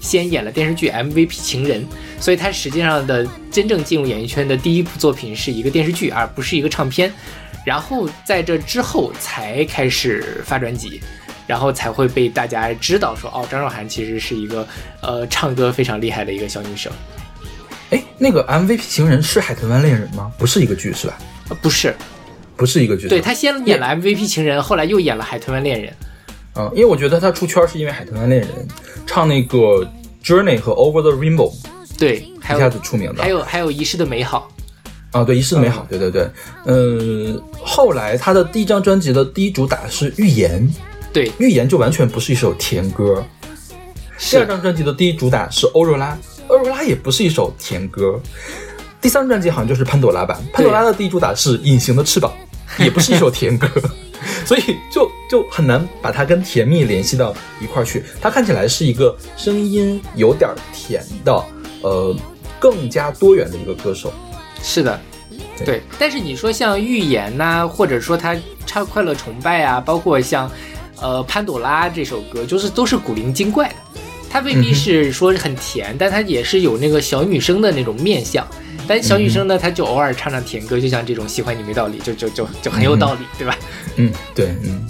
[0.00, 1.82] 先演了电视剧《MVP 情人》，
[2.20, 7.12] 所以他实际上的真正进入演艺圈的第一部作品是一个电视剧，而不是一个唱片。
[7.66, 11.02] 然后在这之后才开始发专辑，
[11.52, 14.66] 然后才会被大家知道说，哦，张韶涵其实是一个
[15.02, 16.90] 呃唱歌非常厉害的一个小女生。
[17.90, 20.32] 哎，那个 MVP 情人是《海豚湾恋人》吗？
[20.38, 21.18] 不是一个剧是吧？
[21.50, 21.94] 呃，不是，
[22.56, 23.06] 不是一个剧。
[23.06, 25.92] 对他先演了 MVP 情人，后来又演了海豚湾恋人。
[26.54, 28.50] 嗯，因为我觉得他出圈是因为《海豚湾恋人》
[29.06, 29.86] 唱那个
[30.24, 31.52] Journey 和 Over the Rainbow
[31.98, 33.22] 对，还一下有子出名的。
[33.22, 34.50] 还有还有遗失的美好。
[35.10, 36.26] 啊，对，一世美好，对对对。
[36.64, 40.66] 嗯，后来他的第一张专辑的第一主打是《预言》，
[41.12, 43.24] 对，《预言》就完全不是一首甜歌。
[44.18, 46.12] 第二张专辑的第一主打是《欧若拉》，
[46.48, 48.20] 欧若拉也不是一首甜歌。
[49.00, 52.32] 第三张专辑好像就是潘朵拉版，潘朵拉的第一主打是《隐形的翅膀》，
[52.84, 53.68] 也不是一首甜歌，
[54.46, 58.04] 所以就就很难把它跟甜蜜联系到一块儿去。
[58.20, 61.44] 它看起来是一个声音有点甜的，
[61.82, 62.16] 呃，
[62.60, 64.12] 更加多元的一个歌手。
[64.62, 65.00] 是的，
[65.58, 65.82] 对对。
[65.98, 70.48] 但是你说像预言呐、或者说他唱《快乐崇拜》啊，包括像
[71.00, 73.74] 呃《潘朵拉》这首歌，就是都是古灵精怪的。
[74.30, 78.46] 它未必是说很甜，但它也是有那个小女生的那种面相。
[78.88, 83.56] 但小女生呢，她就偶尔唱唱甜歌，就像这种喜欢你没道理，就就就就很有道理，对吧？
[83.96, 84.86] 嗯，对，嗯，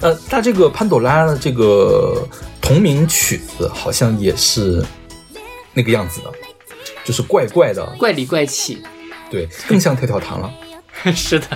[0.00, 2.26] 呃，他这个潘朵拉的这个
[2.60, 4.84] 同名曲子好像也是
[5.72, 6.32] 那个样子的，
[7.04, 8.82] 就是怪怪的，怪里怪气，
[9.30, 10.52] 对，更像跳跳糖了。
[11.14, 11.46] 是的。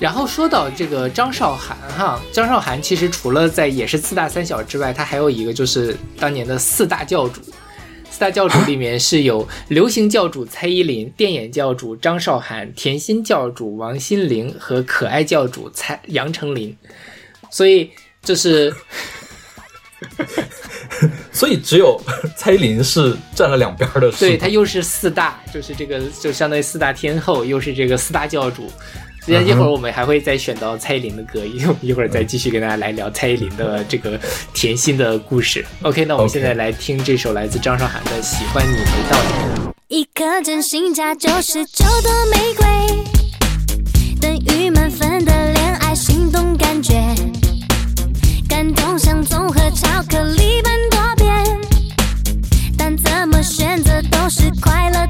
[0.00, 7.40] 然后说到这个张韶涵哈，张韶涵其实除了在也是四大三小之外，她还有一个就是当年的四大教主。
[8.10, 16.76] 四大教主里面是有流行教主蔡依林、电眼教主张韶涵、甜心教主王心凌和可爱教主蔡杨丞琳，
[17.50, 17.90] 所以
[18.22, 18.74] 就是
[21.30, 21.98] 所以只有
[22.36, 28.70] 蔡依林是站了两边的，对她又是四大，就是这个就相当于四大天后，又是这个四大教主。
[29.22, 34.18] 虽然一会儿我们还会再选到蔡依林的歌，一 一会儿再继续跟大家来聊蔡依林的这个
[34.54, 35.64] 甜心的故事。
[35.82, 39.28] OK，那我们现在来听这首来自张韶涵的《喜欢你没道理》。
[39.88, 42.66] 一颗真心价九十九朵玫瑰，
[44.20, 46.94] 等于满分的恋爱心动感觉，
[48.48, 51.60] 感动像综合巧克力般多变，
[52.78, 55.06] 但怎么选择都是快乐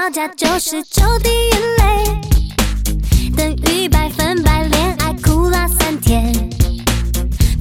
[0.00, 1.84] 掉下九十九滴眼泪，
[3.36, 6.32] 等于百分百恋爱苦辣酸甜。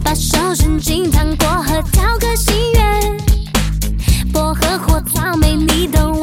[0.01, 3.17] 把手伸进糖果盒，挑个心愿，
[4.31, 6.13] 薄荷或草莓你都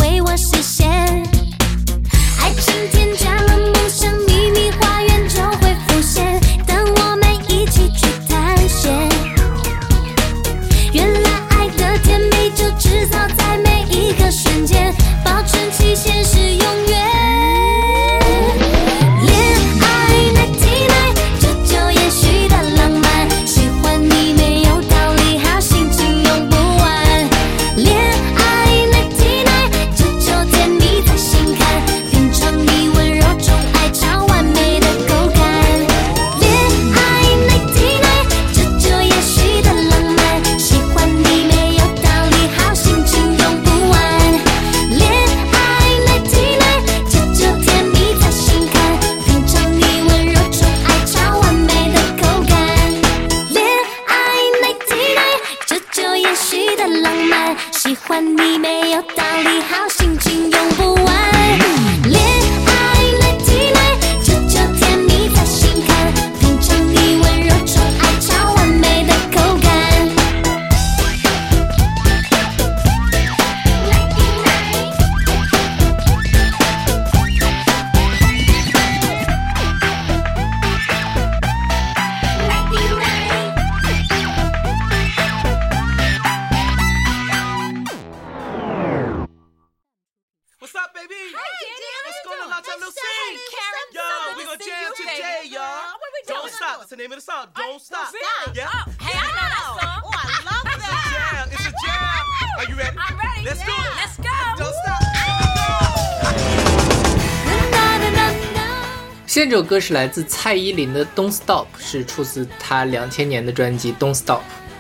[109.67, 114.39] 歌是来自蔡依林的《Don't Stop》，是出自她两千年的专辑《Don't Stop》。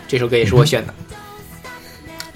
[0.09, 0.95] 这首歌也是我选的。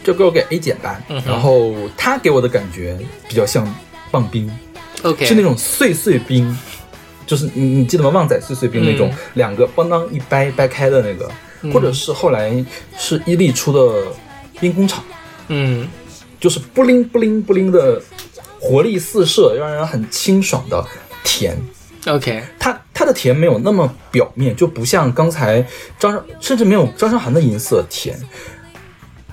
[0.03, 3.73] 这歌我给 A 减吧，嗯然后他给我的感觉比较像
[4.11, 4.51] 棒冰
[5.03, 6.59] ，OK，是那种碎碎冰，
[7.27, 8.09] 就是你你记得吗？
[8.09, 12.65] 旺仔碎碎冰那种，嗯两个邦当一掰掰开的那个，嗯或者是后来
[12.99, 14.07] 是伊利出的
[14.59, 15.05] 冰工厂，
[15.49, 15.87] 嗯
[16.41, 18.01] 就是布灵布灵布灵的
[18.59, 20.83] 活力四射，让人很清爽的
[21.23, 21.57] 甜。
[22.07, 25.65] OK，它它的甜没有那么表面，就不像刚才
[25.99, 28.19] 张，甚至没有张韶涵的音色甜。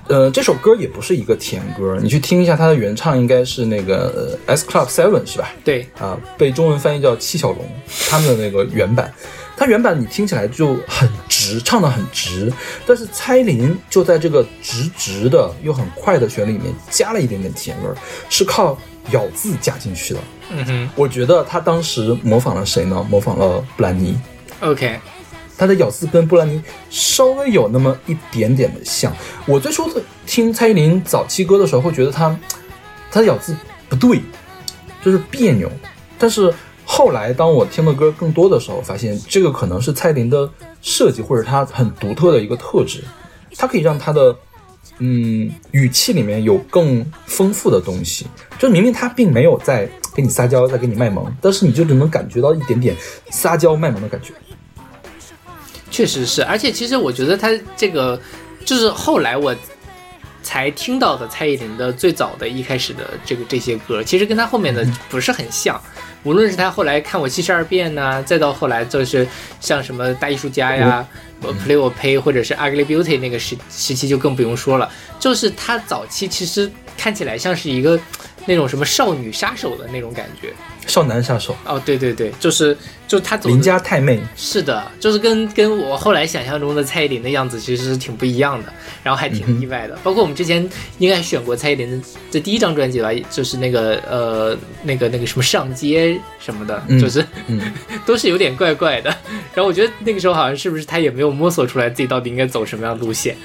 [0.09, 5.49] 呃，这首歌也不是一个甜歌，你去听一下它的原唱，应该是那个呃 S Club Seven 是吧？
[5.65, 7.59] 对，啊，被中文翻译叫七小龙，
[8.09, 9.13] 他们的那个原版，
[9.57, 12.49] 它原版你听起来就很直，唱的很直，
[12.85, 17.95] 但是蔡依林就在这个直直的又很快的旋律里面加了一点点甜味儿，
[18.29, 18.77] 是靠
[19.11, 20.19] 咬字加进去的。
[20.49, 23.05] 嗯哼我觉得他当时模仿了谁呢？
[23.09, 24.17] 模仿了布兰妮
[24.61, 24.99] ，，OK，
[25.57, 29.13] 他的咬字跟布兰妮稍微有那么一点点的像。
[29.45, 29.91] 我最初
[30.25, 32.37] 听蔡依林早期歌的时候，会觉得她
[33.11, 33.55] 她的咬字
[33.89, 34.21] 不对，
[35.03, 35.69] 就是别扭。
[36.17, 36.53] 但是
[36.85, 40.49] 后来当我听的歌更多的时候，发现这个可能是蔡依林的
[40.81, 43.03] 设计或者她很独特的一个特质，
[43.57, 44.33] 它可以让她的
[44.99, 48.25] 嗯语气里面有更丰富的东西。
[48.59, 52.95] 就明明他并没有在给你撒娇，在给你卖萌，但是你就只能感觉到一点点
[53.29, 54.33] 撒娇卖萌的感觉。
[55.91, 58.19] 确实是，而且其实我觉得他这个
[58.65, 59.55] 就是后来我
[60.43, 65.79] 才听到的蔡依林的最早的一开始的这个这些歌，其实跟他后面的不是很像。
[66.23, 69.27] 无论是他后来看我七十二变呐、再到后来就是
[69.59, 71.05] 像什么大艺术家呀、
[71.41, 77.99] 我 Play 我 Pay 或者是 Ugly Beauty 那个时时期就更不用说了，就是他早期其实看起来像是一个
[78.47, 80.51] 那种什么少女杀手的那种感觉。
[80.87, 82.75] 少男杀手，哦，对对对，就是
[83.09, 88.71] 就他走邻家太妹，是的，就是跟跟我后来想象中的蔡依林的样子其实是挺不一样的，
[89.03, 89.99] 然后还挺意外的。
[90.01, 90.65] 包括我们之前
[90.99, 97.59] 应该选过蔡依林的这第一张专辑吧，就是那个呃那个那个什么上街什么的，嗯就是嗯，
[98.07, 99.09] 都是有点怪怪的。
[99.53, 103.35] 然后我觉得那个时候好像是不是他也没有摸索出来自己到底应该走什么样的路线。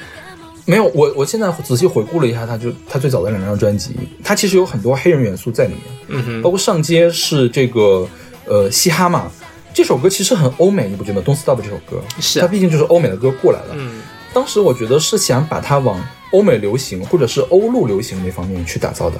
[0.65, 8.09] 没有，我我现在仔细回顾了一下，他就他最早的两张专辑，他其实有很多黑人元素在里面，嗯哼，包括上街是这个
[8.47, 9.31] 呃嘻哈嘛，
[9.75, 13.75] 这首歌其实很欧美，你不觉得吗？Don't Stop 这首歌，是它毕竟就是欧美的歌过来了。
[13.77, 14.03] 嗯
[14.35, 19.19] 当时我觉得是想把它往欧美流行或者是欧陆流行那方面去打造的，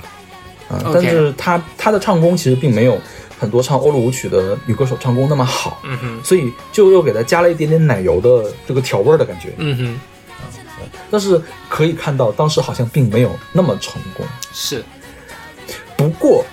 [0.71, 2.99] 啊、但是他他的唱功其实并没有
[3.39, 9.53] 很多唱欧陆舞曲的女歌手唱功那么好，嗯哼所以就又给它加了一点点奶油的这个调味儿的感觉。
[9.59, 10.01] 嗯哼，
[11.11, 14.27] 但是可以看到，当时好像并没有那么成功。
[14.53, 14.85] 是
[15.97, 16.45] 不过，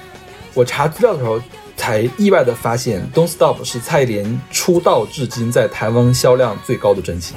[0.53, 1.41] 我查资料的时候
[1.77, 7.33] 才意外的发现，《Don't Stop》是蔡依林出道至今在台湾销量最高的专辑。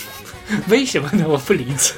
[0.68, 1.24] 为什么呢？
[1.28, 1.94] 我不理解。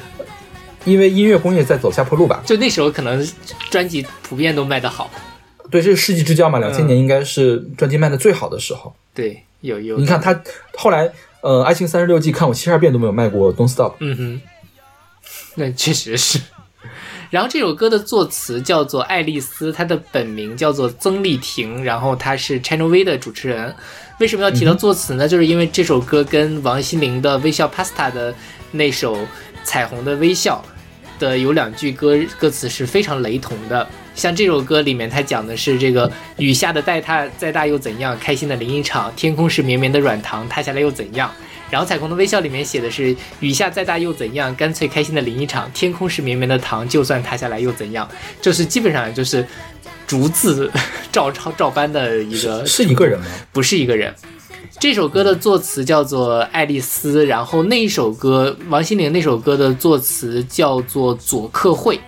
[0.84, 2.42] 因为音乐工业在走下坡路吧？
[2.44, 3.24] 就那时候可能
[3.70, 5.08] 专辑普遍都卖得好，
[5.70, 8.92] 对，这是世纪之交嘛，两千嗯年应该是专辑卖的最好的时候。
[9.14, 9.96] 对，有有。
[9.96, 10.42] 你看他
[10.76, 11.08] 后来，
[11.42, 13.92] 呃，《爱情三十六计》看我七十二遍都没有卖过《Don't Stop》。
[13.98, 14.40] 嗯哼，
[15.56, 16.40] 那确实是。
[17.30, 23.74] 然后这首歌的作词叫做爱丽丝，她的本名叫做曾丽婷，然后她是 Channel V 的主持人。
[24.20, 25.26] 为什么要提到作词呢？
[25.26, 28.32] 就是因为这首歌跟王心凌的《微笑 Pasta》的
[28.70, 29.16] 那首
[29.64, 30.64] 《彩虹的微笑》
[31.20, 33.88] 的有两句歌歌词是非常雷同的。
[34.14, 41.30] 像这首歌里面，它讲的是这个雨下的再大再大又怎样，开心的淋一场，天空是绵绵的软糖，塌下来又怎样？
[41.70, 48.06] 然后《彩虹的微笑》里面写的是雨下再大又怎样，干脆开心的淋一场，天空是绵绵的糖，就算塌下来又怎样？
[48.42, 49.46] 就是基本上就是
[50.06, 50.70] 逐字
[51.10, 53.24] 照抄照搬的一个，是一个人吗？
[53.52, 54.14] 不是一个人。
[54.78, 61.98] 这首歌的作词叫做爱丽丝，然后那一首歌王心凌那首歌的作词叫做左克惠。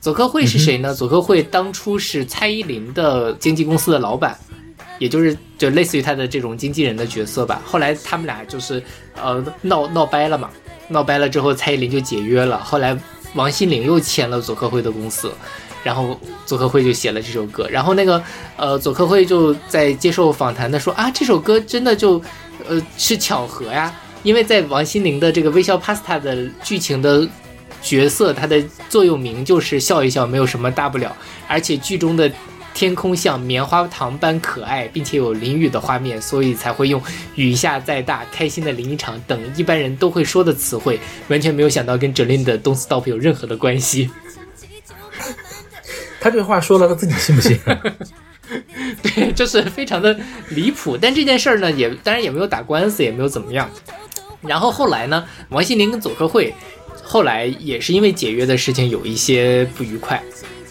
[0.00, 0.94] 左克惠是谁呢？
[0.94, 4.36] 左克惠当初是蔡依林的经纪公司的老板，
[4.98, 7.60] 也就是就类似于他的这种经纪人的角色吧。
[7.66, 8.82] 后来他们俩就是
[9.20, 10.48] 呃闹闹掰了嘛，
[10.88, 12.98] 闹掰了之后蔡依林就解约了，后来
[13.34, 15.30] 王心凌又签了左克惠的公司，
[15.84, 18.22] 然后左克惠就写了这首歌，然后那个
[18.56, 22.20] 呃左克惠就在接受访谈的说啊这首歌真的就
[22.66, 27.28] 呃是巧合呀，因为在王心凌的这个微笑 Pasta 的剧情的
[27.82, 31.16] 角色，它的座右铭就是笑一笑，没有什么大不了。
[31.48, 32.30] 而且剧中的
[32.72, 37.02] 天空像棉花糖般可爱，并且有淋雨的画面，所以才会用
[37.34, 44.10] “雨下再大，开心的淋一场”等一般人都会说的词汇，完全没有想到跟 Jolin 的《Don't Stop》有任何的关系。
[46.20, 47.58] 他这话说了，他自己信不信？
[49.02, 50.16] 对，就是非常的
[50.50, 50.96] 离谱。
[50.96, 53.68] 但这件事儿呢，也当然也没有打官司，也没有怎么样。
[54.42, 56.54] 然后后来呢，王心凌跟左克惠
[57.12, 60.22] 后来也是因为解约的事情有一些不愉快，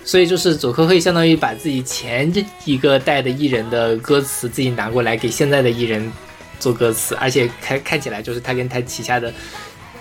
[0.06, 6.10] 所以就是佐科会相当于把自己前这一个代的艺人的歌词自己拿过来给现在的艺人
[6.58, 9.34] 做歌词，而且看看起来就是他跟他旗下的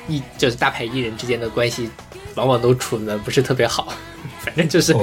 [0.06, 1.90] 艺就是大牌艺人之间的关系，
[2.38, 3.92] 往往都处的不是特别好。
[4.40, 4.96] 反正就是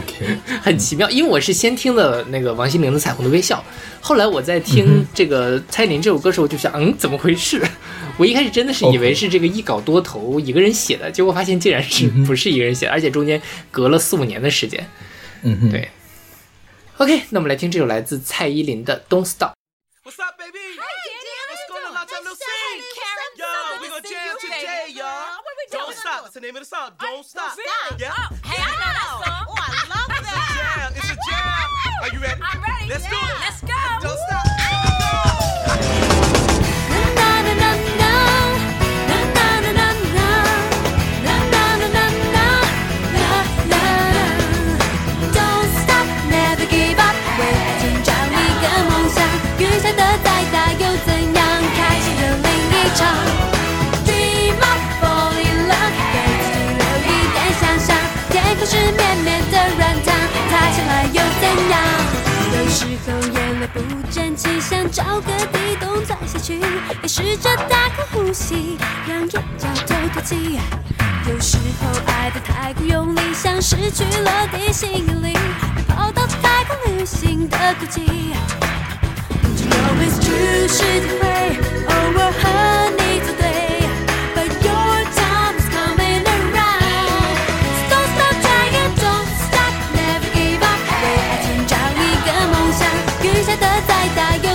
[0.62, 3.58] 很奇妙，因为我是先听的那个王心凌的《彩虹的微笑》，
[4.02, 7.62] 后来我在听这个蔡依林这首歌时候，我就想，嗯，怎么回事？
[8.18, 14.90] 我一开始真的是以为是这个一稿多投一个人写的，结果发现竟然是不是一个人写的，而且中间隔了四五年的时间。
[15.44, 15.90] 嗯，对
[16.98, 19.52] ，OK，那我们来听这首来自蔡依林的《Don't Stop》。
[20.04, 20.65] What's up, baby?
[26.36, 26.92] The name of the song.
[27.00, 27.58] Don't stop.
[27.98, 28.12] Yeah.
[28.12, 29.46] Oh, hey, I know that song.
[29.48, 30.92] Oh, I love that.
[30.98, 31.16] It's a jam.
[31.16, 31.68] It's a jam.
[32.04, 32.42] Are you ready?
[32.44, 32.90] I'm ready.
[32.90, 33.40] Let's do it.
[33.40, 34.08] Let's go.
[34.08, 34.45] Don't stop.
[63.76, 66.62] 不争气，想找个地洞钻下去，
[67.02, 70.58] 也试着大口呼吸，让眼角透透气。
[71.28, 75.38] 有时候爱的太过用力，像失去了地心引力，
[75.90, 78.06] 跑到太空旅行的轨迹。
[79.44, 80.68] Don't you know it's true？
[80.70, 81.24] 世界会，
[81.88, 82.44] 偶尔和
[82.98, 83.15] 你
[94.06, 94.55] いたよ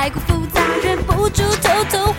[0.00, 2.12] 太过复杂，忍不住偷偷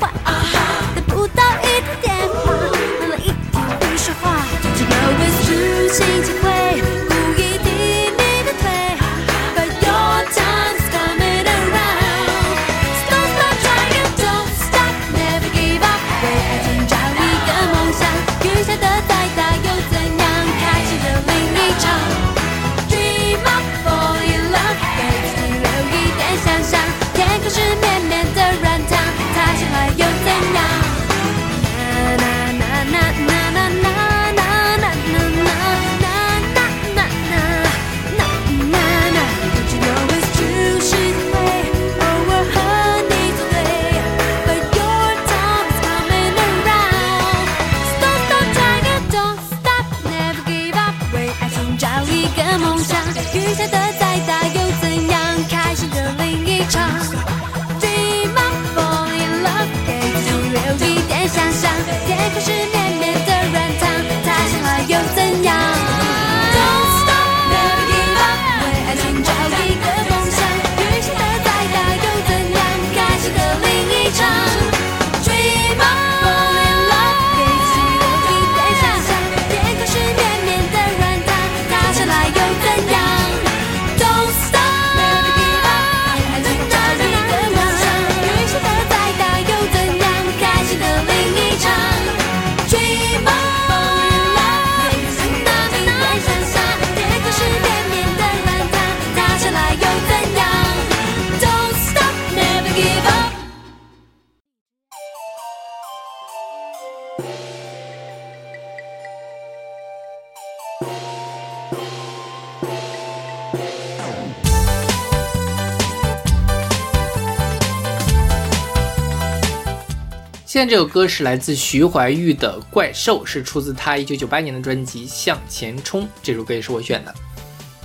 [120.69, 126.03] 这首歌是来自徐怀钰的《怪兽》，是出自他一九九八年的专辑《向前冲》。
[126.21, 127.15] 这首歌也是我选的。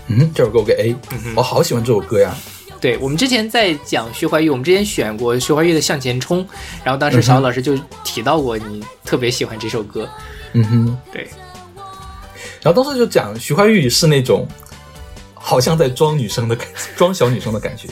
[0.09, 0.95] 嗯，这首歌我给 A，、
[1.35, 2.37] 我好喜欢这首歌呀。
[2.83, 6.45] 对我们之前在讲徐怀钰，我们之前选过徐怀钰的《向前冲》，
[6.85, 7.75] 然后当时小老师就
[8.05, 10.07] 提到过你特别喜欢这首歌。
[10.53, 11.27] 嗯哼，对，
[12.61, 14.47] 然后当时就讲徐怀钰是那种
[15.33, 17.89] 好像在装女生的感，装小女生的感觉，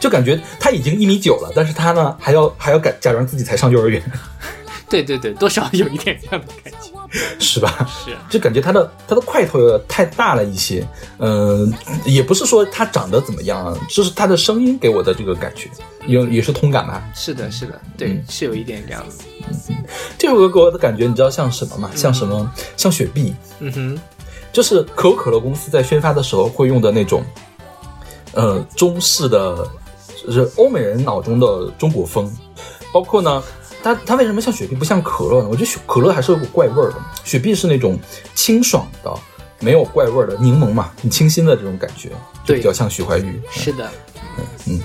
[0.00, 4.02] 就感觉他已经一米九了，但是他呢还要还要假假装自己才上幼儿园，
[4.88, 6.98] 对对对，多少有一点这样的感觉。
[7.40, 7.88] 是吧？
[8.04, 10.86] 是，就感觉他的他的块头有点太大了一些，
[11.16, 11.72] 嗯、
[12.04, 15.70] 也不是说他长得怎么样啊，就是他的声音给我的这个感觉，
[16.06, 17.02] 有也是通感吧。
[17.14, 19.24] 是的，是的，对，嗯是有一点这样子。
[20.18, 21.90] 这首歌给我的感觉，你知道像什么吗？
[21.94, 22.52] 像什么？
[22.76, 23.98] 像雪碧，嗯哼，
[24.52, 27.24] 就是可口可乐公司在宣发的时候会用的那种，
[28.34, 29.66] 呃，中式的，
[30.28, 32.30] 就是欧美人脑中的中国风。
[32.92, 33.42] 包括呢，
[33.82, 35.48] 它它为什么像雪碧不像可乐呢？
[35.48, 37.98] 我觉得雪可乐还是有股怪味儿的，雪碧是那种
[38.34, 39.12] 清爽的，
[39.60, 42.08] 没有怪味儿的柠檬嘛，很清新的这种感觉，
[42.44, 43.40] 就对比较像徐怀钰。
[43.50, 43.90] 是的，
[44.66, 44.80] 嗯。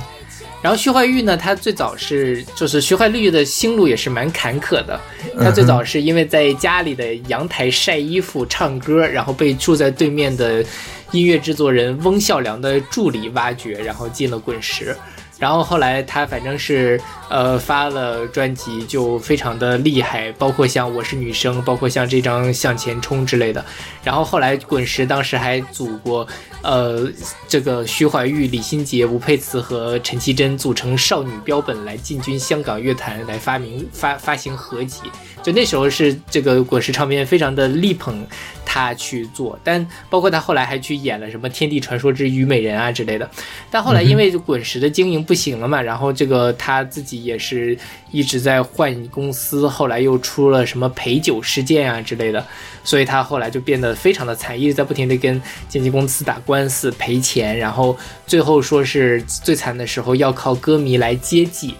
[0.61, 4.99] 然后徐怀钰呢，他最早是就是徐怀钰的心路也是蛮坎坷的。
[5.37, 10.63] 他最早是因为在家里的阳台晒衣服、唱歌，然后被住在对面的
[11.11, 14.95] 音乐制作人翁孝良的助理挖掘，然后进了滚石。
[15.39, 16.99] 然后后来他反正是
[17.34, 23.65] 呃发了专辑，就非常的厉害，包括像《我是女生》，包括像这张《向前冲》之类的。
[24.03, 26.27] 然后后来滚石当时还组过
[26.61, 27.09] 呃
[27.47, 34.99] 这个徐怀钰、李心洁、吴佩慈和陈绮贞组成少女标本来进军香港乐坛，来发明发发行合集。
[35.41, 38.25] 就那时候是这个滚石唱片非常的力捧
[38.65, 43.29] 他去做，但包括他后来还去演了什么《天地传说之虞美人》啊之类的。
[43.69, 47.78] 但后来因为滚石的经营不行了嘛，然后这个他自己也是
[48.11, 52.45] 一直在换公司，后来又出了什么陪酒事件啊之类的，
[52.84, 57.97] 所以他后来就变得非常的惨，一直在不停的跟经纪公司打官司赔钱，然后
[58.28, 61.76] 最后说是最惨的时候要靠歌迷来接济，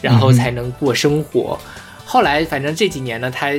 [0.00, 1.58] 然后才能过生活。
[2.04, 3.52] 后来反正这几年呢，他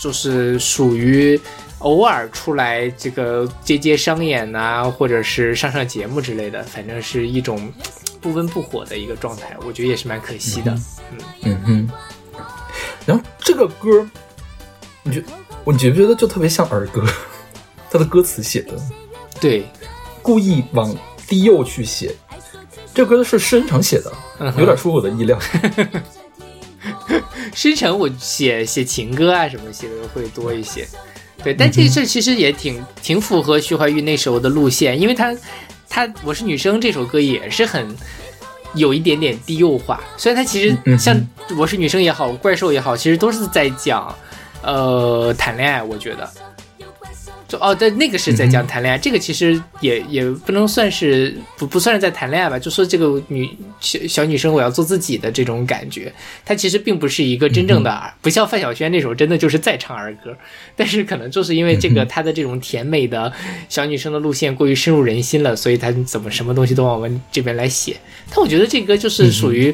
[0.00, 1.40] 就是属于
[1.80, 7.72] 偶尔出来这个接接商演呐、或者是上上节目之类的，反正是一种
[8.24, 10.74] 不温不火的一个状态，我觉得也是蛮可惜的。
[11.42, 11.88] 嗯哼，
[13.04, 14.08] 然后这个歌，
[15.02, 15.22] 你觉
[15.62, 17.04] 我觉不觉得就特别像儿歌？
[17.92, 18.72] 他的歌词写的
[19.38, 19.66] 对，
[20.22, 20.96] 故意往
[21.28, 22.16] 低幼去写，
[22.94, 25.38] 这歌是施恩成写的，嗯有点出乎我的意料。
[27.54, 30.88] 师承我写写情歌啊什么写的会多一些，
[31.42, 35.36] 对，但这事其实也挺挺符合徐怀钰那时候的路线，因为他
[35.94, 37.86] 他我是女生这首歌也是很
[38.74, 41.16] 有一点点低幼化，所以他其实像
[41.56, 44.12] 我是女生也好，怪兽也好，其实都是在讲
[44.60, 46.28] 呃谈恋爱，我觉得。
[47.54, 53.48] 就哦，对，那个是在讲谈恋爱，这个其实也也不能算是不不算是在谈恋爱吧，就说这个女
[53.78, 56.12] 小小女生我要做自己的这种感觉，
[56.44, 60.36] 它其实并不是一个真正的儿，不像范晓萱那首真的就是在唱儿歌，
[60.74, 63.32] 但是可能就是因为这个她的这种甜美的
[63.68, 67.96] 小女生的路线过于深入人心了，所以她怎么什么东西都往我们这边来写。
[68.30, 69.72] 但我觉得这歌就是属于。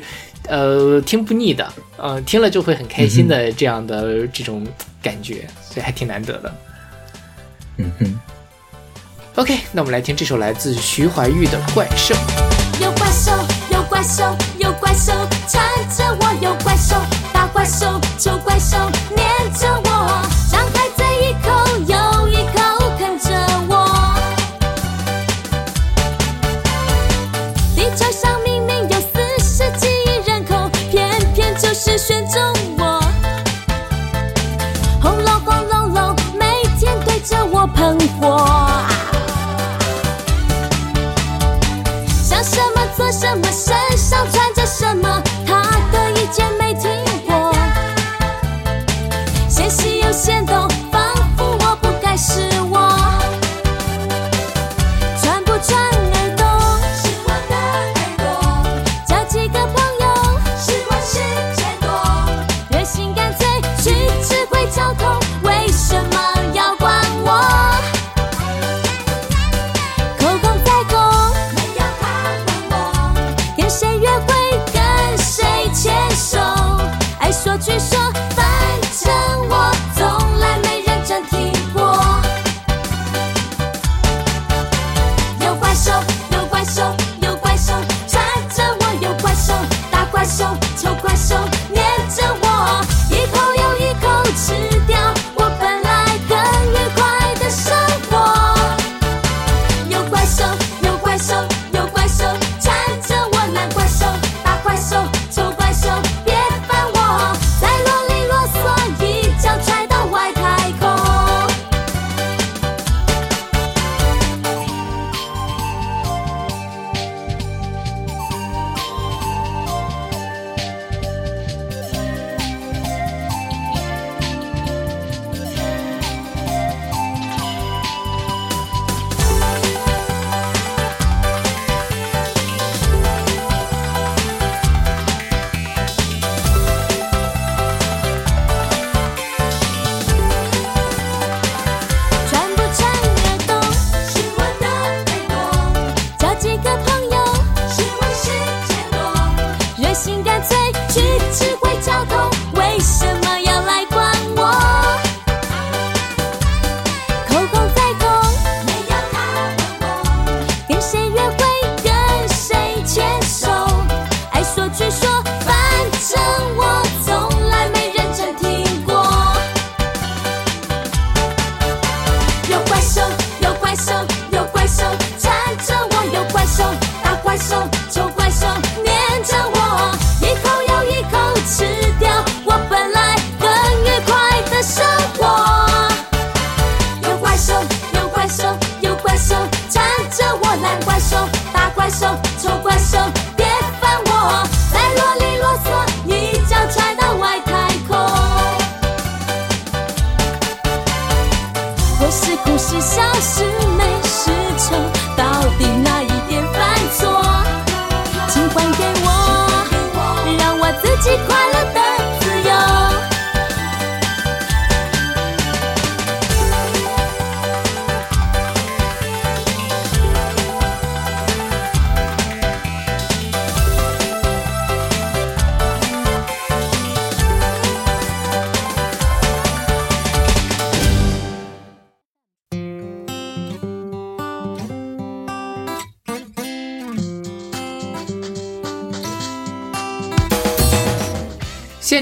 [0.48, 4.66] 呃，听不腻的，呃，听了就会很开心的这样的这种
[5.02, 6.52] 感觉，所以还挺难得的。
[7.80, 8.20] 嗯哼
[9.36, 12.14] ，OK，那我们来听这首来自徐怀钰的《怪兽》。
[12.82, 13.32] 有怪兽，
[13.70, 15.12] 有怪兽，有怪兽
[15.48, 15.62] 缠
[15.96, 16.96] 着我，有怪兽，
[17.32, 18.76] 大怪兽，丑怪兽
[19.16, 19.89] 黏着我，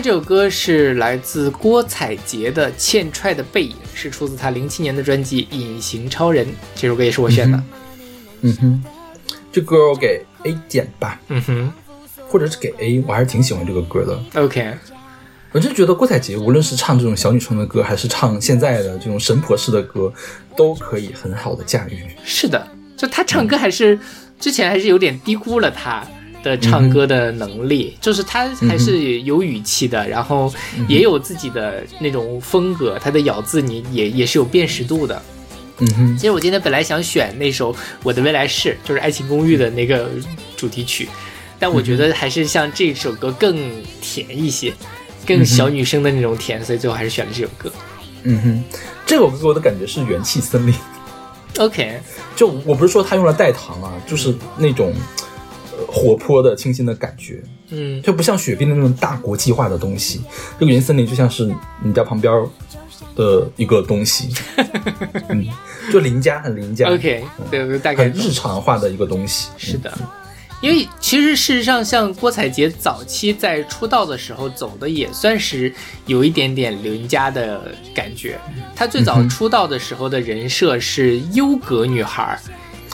[0.09, 6.47] 这首歌是来自郭采洁的《欠踹的背影》，是出自她零七年的专辑《隐形超人》。
[6.75, 7.63] 这首歌也是我选的。
[8.41, 8.83] 嗯哼，
[9.53, 11.71] 这歌我给 A 减吧，嗯哼
[12.27, 14.43] 或者是给 A，我还是挺喜欢这个歌的。
[14.43, 14.73] ，OK，
[15.53, 20.11] 我就觉得郭采洁无论是唱这种小女生的歌，还是唱现在的这种神婆式的歌，
[20.57, 22.07] 都可以很好的驾驭。
[22.25, 24.01] 是的，就她唱歌还是、
[24.41, 26.03] 之前还是有点低估了她
[26.49, 30.53] 的唱歌的能力，就是他还是有语气的，然后
[30.89, 35.23] 也有自己的那种风格，他的咬字你也也是有辨识度的。
[35.81, 37.73] 嗯哼，其实我今天本来想选那首
[38.03, 40.11] 《我的未来式》，就是《爱情公寓》的那个
[40.57, 41.09] 主题曲，
[41.59, 43.57] 但我觉得还是像这首歌更
[44.01, 44.73] 甜一些，
[45.25, 47.71] 更小女生的那种甜，所以最后还是选了这首歌。
[48.25, 48.65] 嗯哼，
[49.07, 50.75] 这首歌给我的感觉是元气森林。
[51.59, 52.01] OK，
[52.35, 55.28] 就我不是说他用了代糖啊，就是那种呃
[55.87, 60.21] 活泼的、清新的感觉，嗯，就不像雪碧的那种大国际化的东西。
[60.59, 61.49] 这个原森林就像是
[61.83, 62.33] 你家旁边
[63.15, 64.29] 的一个东西，
[65.29, 65.47] 嗯，
[65.93, 66.89] 就邻家很邻家。
[66.89, 69.51] OK，对，我大概很日常化的一个东西。
[69.57, 69.97] 是的，
[70.61, 75.73] 因为其实事实上，像郭采洁早期在出道的时候走的也算是
[76.07, 78.39] 有一点点邻家的感觉。
[78.75, 82.39] 她最早出道的时候的人设是优格女孩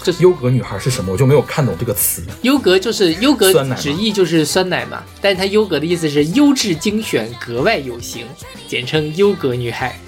[0.04, 1.12] 儿，就是优格女孩是什么？
[1.12, 2.22] 我就没有看懂这个词。
[2.42, 8.26] 优格就是优格酸奶吗直译就是酸奶嘛，但是它优格的意思是优质精选，格外有型，
[8.68, 9.98] 简称优格女孩。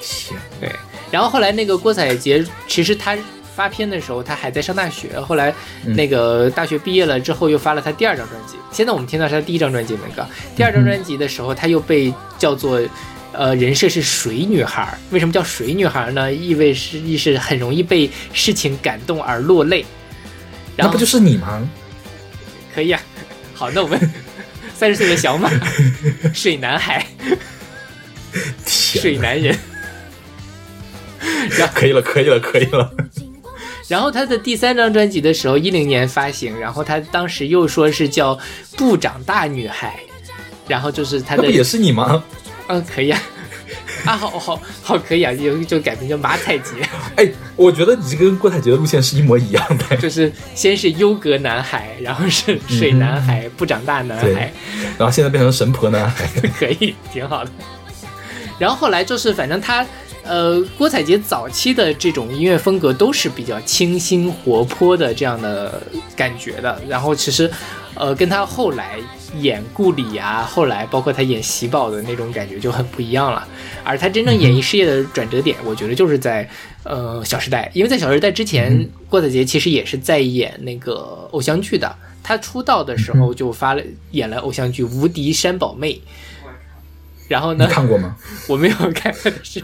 [0.00, 0.72] 行，对，
[1.10, 3.16] 然后后来那个郭采洁，其实她
[3.54, 8.56] 发片的时候，她还在上大学，后来那个大学毕业了之后，又发了她第二张专辑。
[8.72, 10.26] 现在我们听到是她第一张专辑那个，
[10.56, 12.80] 第二张专辑的时候，她又被叫做。
[13.32, 16.32] 呃，人设是水女孩，为什么叫水女孩呢？
[16.32, 19.84] 意味是意是很容易被事情感动而落泪。
[20.76, 21.68] 然后那不就是你吗？
[22.74, 23.00] 可以啊，
[23.54, 23.98] 好，那我们
[24.74, 25.50] 三十岁的小马，
[26.32, 27.06] 水男孩，
[28.66, 29.56] 水，男人。
[31.74, 32.90] 可以了，可以了，可以了。
[33.88, 38.38] 然后他的第三张专辑的时候，一零年发行，然后他当时又说是叫
[38.76, 40.00] 不长大女孩，
[40.66, 42.22] 然后就是他的那不也是你吗？
[42.68, 43.22] 嗯可以啊，
[44.06, 46.74] 啊好好好可以啊，就就改名叫马采洁，
[47.16, 49.96] 哎，我觉得你这跟郭采洁的路线是一模一样的。
[49.98, 54.52] 就是先是优格男孩，然后是水男孩，不长大男孩，
[54.98, 56.26] 然后现在变成神婆男孩。
[56.58, 57.50] 可以，挺好的。
[58.58, 59.84] 然后后来就是，反正他，
[60.22, 65.82] 呃，郭采洁早期的这种音乐风格都是比较清新活泼的这样的
[66.14, 66.80] 感觉的。
[66.88, 67.50] 然后其实，
[67.94, 68.98] 呃，跟他后来
[69.40, 73.46] 演顾里啊，后来包括他演喜宝的那种感觉就很不一样了。
[73.84, 76.48] 而他真正演艺事业的转折点，我觉得就是在
[76.84, 81.94] 呃《小时代》，因为在《小时代》之前，郭采洁其实也是在演那个偶像剧的。
[82.22, 83.82] 她出道的时候就发了
[84.12, 85.92] 演了偶像剧《无敌山宝妹》，
[87.26, 88.16] 然后呢，看过吗？
[88.48, 89.60] 我没有看，但是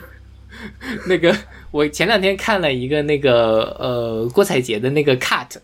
[1.07, 1.33] 那个
[1.71, 5.57] 我前两天看了一个那个呃郭采洁的那个 cut，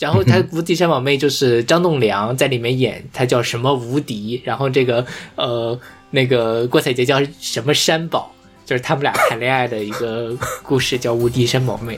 [0.00, 5.78] 然后她《无敌山宝妹》就是张栋梁在里面演，她叫什么无敌，然后这个呃
[6.10, 8.34] 那个郭采洁叫什么山宝，
[8.64, 11.96] 就是他们俩谈恋爱的一个故事，叫《无敌山宝妹》。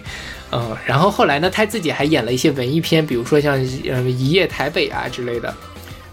[0.51, 5.55] 嗯，然后后来呢，她自己还演了一些文艺片，比如说像嗯《一夜台北》啊之类的。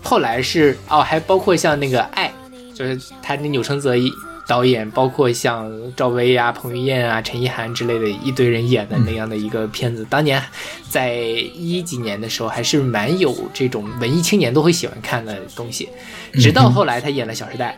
[0.02, 2.32] 后来是哦，还包括像那个《爱》，
[2.78, 4.10] 就是他那钮承泽一
[4.50, 10.04] 导演，包括像赵薇啊、彭于晏啊、陈意涵之类的一堆人演的那样的一个片子。
[10.10, 10.44] 当年
[10.90, 15.88] 在一几年的时候，还是蛮有这种文艺青年都会喜欢看的东西。
[16.34, 17.78] 直到后来他演了《小时代》，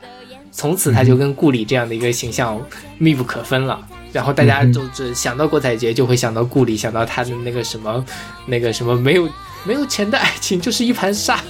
[0.53, 2.57] 从此他就跟顾里这样的一个形象
[2.97, 3.77] 密不可分了。
[4.13, 8.05] 然后大家就是想到郭采洁，就会想到顾里，想到他的那个什么，
[8.45, 9.27] 那个什么没有
[9.65, 11.41] 没有钱的爱情就是一盘沙，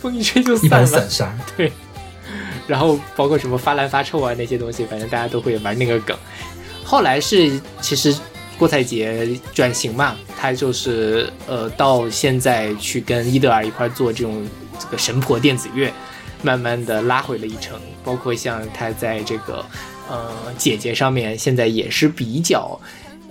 [0.00, 0.76] 风一吹就一散了。
[0.78, 1.38] 盘散沙。
[1.56, 1.72] 对，
[2.66, 6.16] 然后包括什么发烂发臭啊那些东西，反正大家都会玩那个梗。
[6.84, 8.16] 后来是其实
[8.58, 14.46] 郭采洁转型嘛，她就是呃到现在去跟伊德尔一块做这种
[14.78, 15.92] 这个神婆电子乐，
[16.42, 17.80] 慢慢的拉回了一程。
[18.04, 19.64] 包括像她在这个
[20.08, 22.80] 呃姐姐上面，现在也是比较。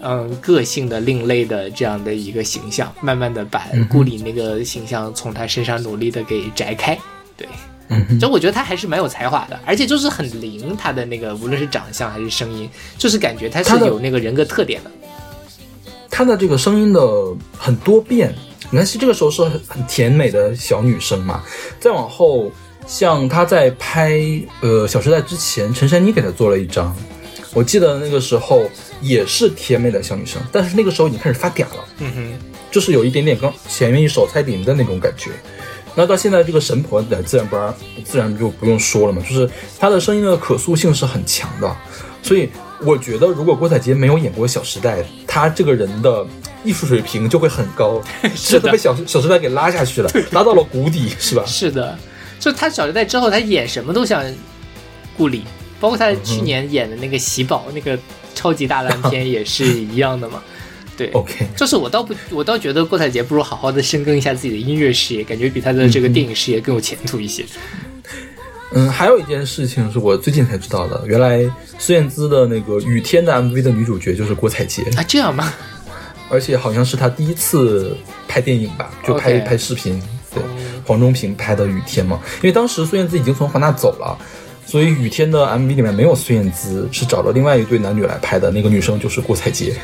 [0.06, 7.00] 嗯，个性的另类的这样的一个形象，慢慢的把顾里那个形象从她身上努力的给摘开，
[7.38, 7.48] 对，
[7.90, 14.92] 嗯哼，就我觉得他还是蛮有才华的，而且就是很灵，他的那个无论是长相还是声音，就是感觉他是有那个人格特点的。
[16.10, 17.02] 她的这个声音的
[17.58, 18.32] 很多变，
[18.70, 21.44] 你看，这个时候是很很甜美的小女生嘛，
[21.80, 22.52] 再往后，
[22.86, 24.12] 像她在拍
[24.62, 26.96] 呃《小时代》之前，陈珊妮给她做了一张，
[27.52, 28.70] 我记得那个时候
[29.02, 31.86] 也是甜美的小女生，但是那个时候已经开始发嗲了。
[31.98, 32.34] 嗯哼，
[32.70, 35.32] 就是有一点点刚前面一首蔡琳的那种感觉，
[35.96, 37.74] 那到现在这个神婆的自然不然
[38.04, 41.76] 自然就不用说了嘛，就是她的声音的可塑性是很强的，
[42.22, 42.50] 所以
[42.82, 46.26] 我觉得如果郭采洁没有演过《小时代》，她这个人的
[46.64, 48.02] 艺术水平就会很高，
[48.36, 51.44] 是的都被小《小时代》给拉下去了， 拉到了谷底，是吧？
[51.46, 51.98] 是的，
[52.39, 54.24] 就她《小时代》之后，她演什么都像
[55.16, 55.44] 顾里，
[55.80, 57.98] 包括她去年演的那个《喜宝》那个
[58.34, 60.41] 超级大烂片也是一样的嘛。
[60.96, 67.44] 对 OK 就是我倒不，我倒觉得郭采洁不如好好的深耕一下自己的音乐事业，感觉比他的这个电影事业更有前途一些。
[68.76, 71.44] 嗯，还有一件事情是我最近才知道的，原来
[71.78, 75.54] 孙燕姿的那个《雨天》的 MV 的女主角就是郭采洁，啊，这样吗？
[76.30, 77.96] 而且好像是她第一次
[78.28, 80.02] 拍电影吧，就拍拍视频。
[80.34, 80.41] 对，
[80.84, 84.18] 黄忠平拍的《雨天》嘛，因为当时孙燕姿已经从华纳走了，
[84.66, 89.76] 所以《雨天》的 MV 里面没有孙燕姿，是找了另外一对男女来拍的，那个女生就是郭采洁。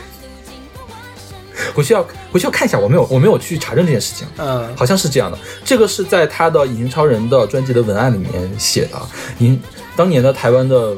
[1.74, 5.38] 回去要回去要看一下，我没有我没有去查证这件事情，嗯，好像是这样的。
[5.64, 8.99] 这个是在他的《隐形超人》的专辑的文案里面写的。
[9.38, 9.60] 您
[9.95, 10.95] 当年的台湾的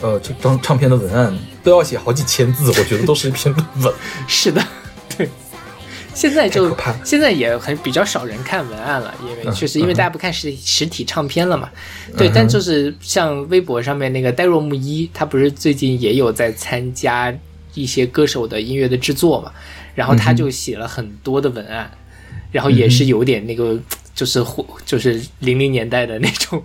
[0.00, 3.94] 呃这张唱片的文案都要写好几千字，我觉得都是一篇论文。
[4.26, 4.62] 是的，
[5.16, 5.28] 对。
[6.14, 11.70] 现在就现在也很比较少人看文案了，因为嗯确实因为嗯大家不看实实体唱片了嘛。
[12.16, 17.32] 对，但就是像微博上面那个呆若木一，他不是最近也有在参加
[17.74, 19.52] 一些歌手的音乐的制作嘛，
[19.98, 21.90] 然后他就写了很多的文案，
[22.52, 23.76] 然后也是有点那个。
[24.18, 26.60] 就是或就是零零年代的那种，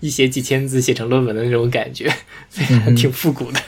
[0.00, 2.06] 一写几千字写成论文的那种感觉，
[2.50, 3.58] 非常挺复古的。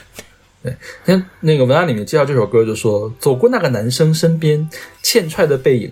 [0.61, 4.69] 对那那个文案里面介绍这首歌就说，走过那个男生身边，
[5.01, 5.91] 欠踹的背影，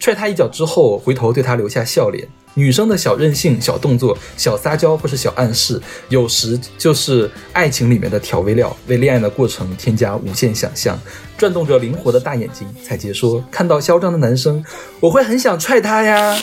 [0.00, 2.26] 踹他一脚之后，回头对他留下笑脸。
[2.54, 10.98] 女生的小任性、小动作、小撒娇或是小暗示，有时就是爱情里面的调味料，为恋爱的过程添加无限想象。
[11.38, 14.64] 转动着灵活的大眼睛，彩杰说：“看到嚣张的男生，
[14.98, 16.36] 我会很想踹他呀。”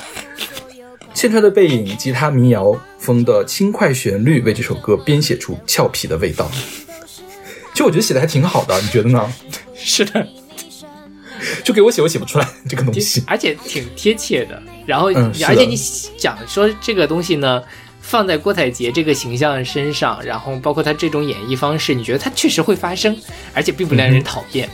[1.14, 6.50] 欠踹的背影，吉他民谣风的轻快旋律，为这首歌编写出俏皮的味道。
[7.74, 9.34] 其实我觉得写的还挺好的，你觉得呢？
[9.76, 10.26] 是的，
[11.64, 13.24] 就给我写，我写不出来 这个东西。
[13.28, 14.62] 而且挺贴切的。
[14.86, 15.76] 然后，嗯而且你
[16.18, 17.62] 讲说这个东西呢，
[18.02, 23.16] 放在郭采洁这个形象身上，然后包括她这种演绎方式，你觉得它确实会发生，
[23.54, 24.70] 而且并不让人讨厌。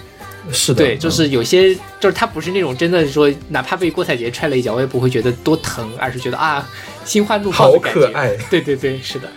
[0.51, 6.69] 是的，对，就是有些就是他不是那种真的说，哪怕被郭采洁踹了一脚，我也不会觉得多疼，而是觉得啊，
[7.05, 8.01] 心花怒放的好感觉。
[8.01, 9.31] 可爱，对对对，是的，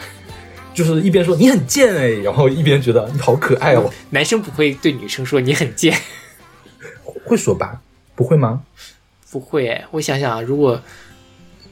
[0.75, 3.89] 就是一边说你很贱哎，然后一边觉得你好可爱哦。
[4.11, 5.97] 男生不会对女生说你很贱，
[7.27, 7.81] 会说吧？
[8.15, 8.63] 不会吗？
[9.31, 9.85] 不会哎。
[9.91, 10.81] 我想想啊，如果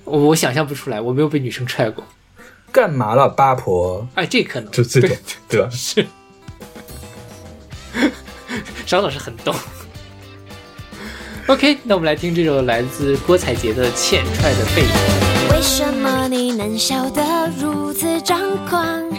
[0.05, 2.05] 我我想象不出来，我没有被女生踹过，
[2.71, 4.07] 干嘛了，八婆？
[4.15, 5.17] 哎，这可能就这种，
[5.49, 5.71] 对吧？
[5.71, 6.07] 是，
[8.85, 9.55] 张老师很懂。
[11.47, 14.89] OK，那我们来听这首来自郭采洁的《欠踹的背影》。
[15.53, 17.23] 为什么你能笑得
[17.59, 19.11] 如此张狂？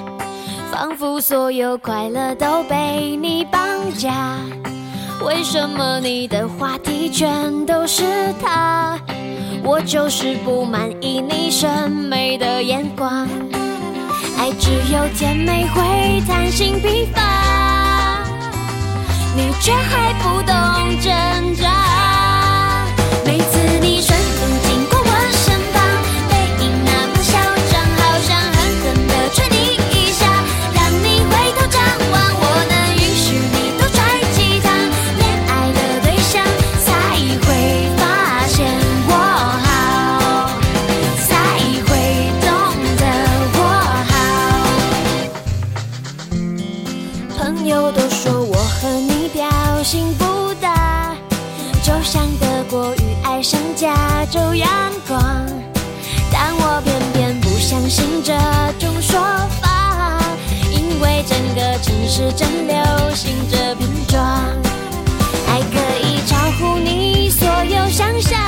[0.72, 3.62] 仿佛所有快乐都被你绑
[3.94, 4.40] 架。
[5.26, 8.04] 为什么你的话题全都是
[8.40, 8.96] 他？
[9.64, 13.28] 我就是不满意你审美的眼光。
[14.38, 18.24] 爱只有甜美会贪心疲乏，
[19.36, 20.56] 你却还不懂
[21.02, 22.05] 挣扎。
[54.32, 54.68] 就阳
[55.08, 55.22] 光，
[56.32, 58.34] 但我偏偏不相信这
[58.80, 59.20] 种说
[59.62, 60.20] 法，
[60.72, 62.76] 因为整个城市正流
[63.14, 64.24] 行这瓶装，
[65.48, 68.40] 爱可以超乎你所有想象，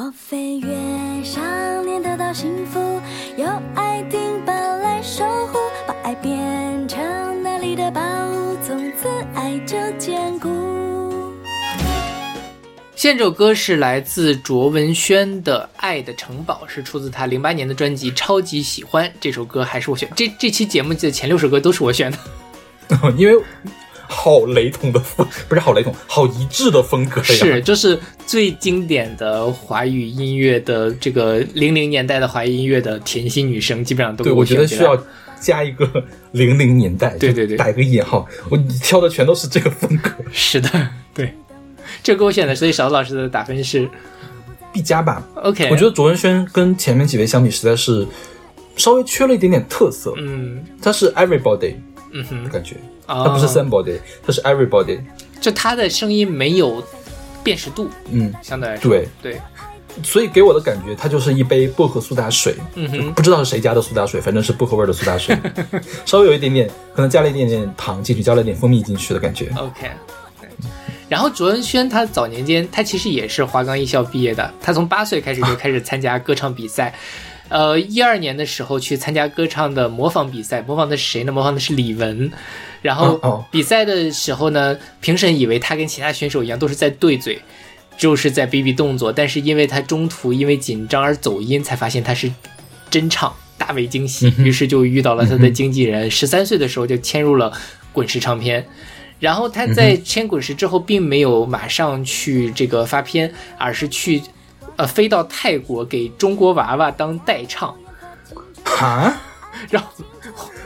[0.00, 2.78] 我飞越想念得到幸福，
[3.36, 3.44] 有
[3.74, 10.48] 爱丁堡来守护，把爱变成那里的宝物，从此爱就坚固。
[12.94, 19.04] 现这首歌是来自卓文萱的《爱的城堡》，是出自她零八年的专辑《超级喜欢》。
[19.20, 22.18] 这首歌还是我选，这这期节目的前六首歌都是我选的。
[23.18, 23.44] 因为
[24.08, 27.26] 好雷同的风， 不是好雷同，好一致的风格呀。
[27.26, 35.00] 是，就是最经典的华语音乐的这个零零年代的华语音乐的甜心女生，基本上都对，我觉得需要
[35.40, 35.86] 加一个
[36.32, 38.26] 零零年代，对对对打一个引号。
[38.48, 40.68] 我挑的全都是这个风格，是的，
[41.14, 41.32] 对，
[42.02, 43.88] 这个我选的，所以勺子老师的打分是
[44.72, 45.22] 必加吧。
[45.36, 45.68] OK。
[45.70, 48.06] 我觉得卓文萱跟前面几位相比，实在是
[48.76, 50.14] 稍微缺了一点点特色。
[50.16, 51.74] 嗯她是 everybody
[52.12, 52.76] 嗯哼，感觉，
[53.08, 55.00] 啊她不是 somebody，它是 everybody。
[55.40, 56.82] 就他的声音没有
[57.44, 59.40] 辨识度，嗯，相对来说，对，对，
[60.02, 62.56] 所以给我的感觉，它就是一杯薄荷苏打水。
[62.74, 65.38] 嗯哼，不知道是谁家的苏打水，反正是薄荷味儿的苏打水，
[66.04, 69.48] 稍微有一点点，可能加了一点点糖进去，加了点蜂蜜进去的感觉。
[69.56, 69.88] OK。
[70.40, 70.48] 对
[71.08, 76.92] 然后卓文萱她早年间，她其实也是华冈艺校毕业的，她从八岁开始就开始参加歌唱比赛。
[77.48, 81.32] 呃，一二年的时候去参加歌唱的模仿比赛，模仿的是谁呢？
[81.32, 82.30] 模仿的是李玟。
[82.82, 87.40] 然后比赛的时候呢，评审以为他跟其他选手一样都是在对嘴，
[87.96, 92.32] 就是在比比动作，但是因为他中途因为紧张而走音，才发现他是
[92.88, 94.32] 真唱，大为惊喜。
[94.38, 97.52] 于是就遇到了他的经纪人，十三岁的时候就签入了
[97.92, 98.66] 滚石唱片。
[99.20, 104.22] 然后他在签滚石之后，并没有马上去这个发片，而是去
[104.76, 107.74] 呃飞到泰国给中国娃娃当代唱。
[108.78, 109.20] 啊，
[109.70, 109.88] 然后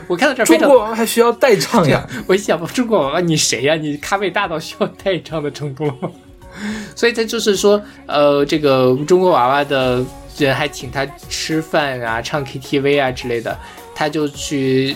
[0.07, 2.07] 我看到这儿非常，中国娃娃还需要代唱呀？
[2.27, 6.11] 我想中国娃娃你谁呀、你咖位大到需要代唱的程度了吗？
[6.95, 10.03] 所以他就是说，呃，这个中国娃娃的
[10.37, 13.57] 人还请他吃饭啊、唱 KTV 啊之类的，
[13.95, 14.95] 他就去，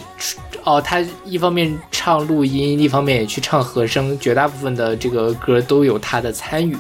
[0.63, 6.77] 哦，他一方面唱录音，一方面也去唱和声，绝大部分的这个歌都有他的参与。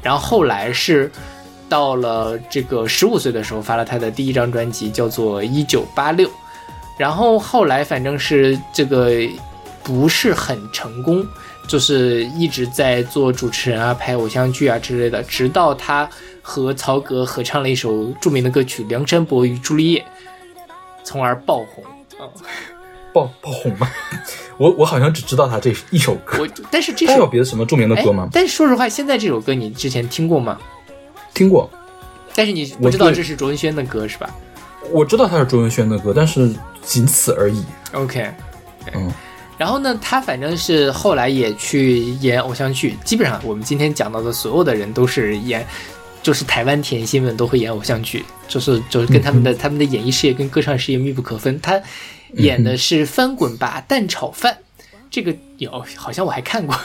[0.00, 1.10] 然后后来是
[1.68, 6.28] 到了这个十五岁的时候，发了他的第一张专辑，叫做《一九八六》。
[7.00, 9.10] 然后后来反正是这个
[9.82, 11.26] 不是很成功，
[11.66, 16.06] 就是一直在做主持人啊、拍偶像剧啊之类的，直到他
[16.42, 20.00] 和曹格合唱了一首著名的歌曲《梁山伯与朱丽叶》，
[21.02, 21.82] 从而爆红。
[22.20, 22.28] 嗯，
[23.14, 23.90] 爆爆红吗？
[24.58, 28.28] 我我好像只知道他这一首歌，我但是这他有首别的什么著名的哎歌吗？
[28.30, 30.58] 但是说实话，现在这首歌你之前听过吗？
[31.32, 31.70] 听过，
[32.34, 34.28] 但是你不知道这是卓文萱的歌是吧
[34.92, 37.64] 我知道他是卓文萱的歌，但是仅此而已。
[37.92, 38.30] ？OK，
[38.94, 39.12] 嗯，
[39.58, 45.66] 然后呢，他反正是后来也去演偶像剧，基本上我们今天讲到的所有的人都是演，
[46.22, 51.60] 就是台湾甜心们都会演偶像剧，就是就是跟他们的、他们的演艺事业跟歌唱事业密不可分。
[51.60, 51.80] 他
[52.34, 54.56] 演的是《翻滚吧蛋炒饭》，
[55.10, 56.78] 这个有好像我还看过。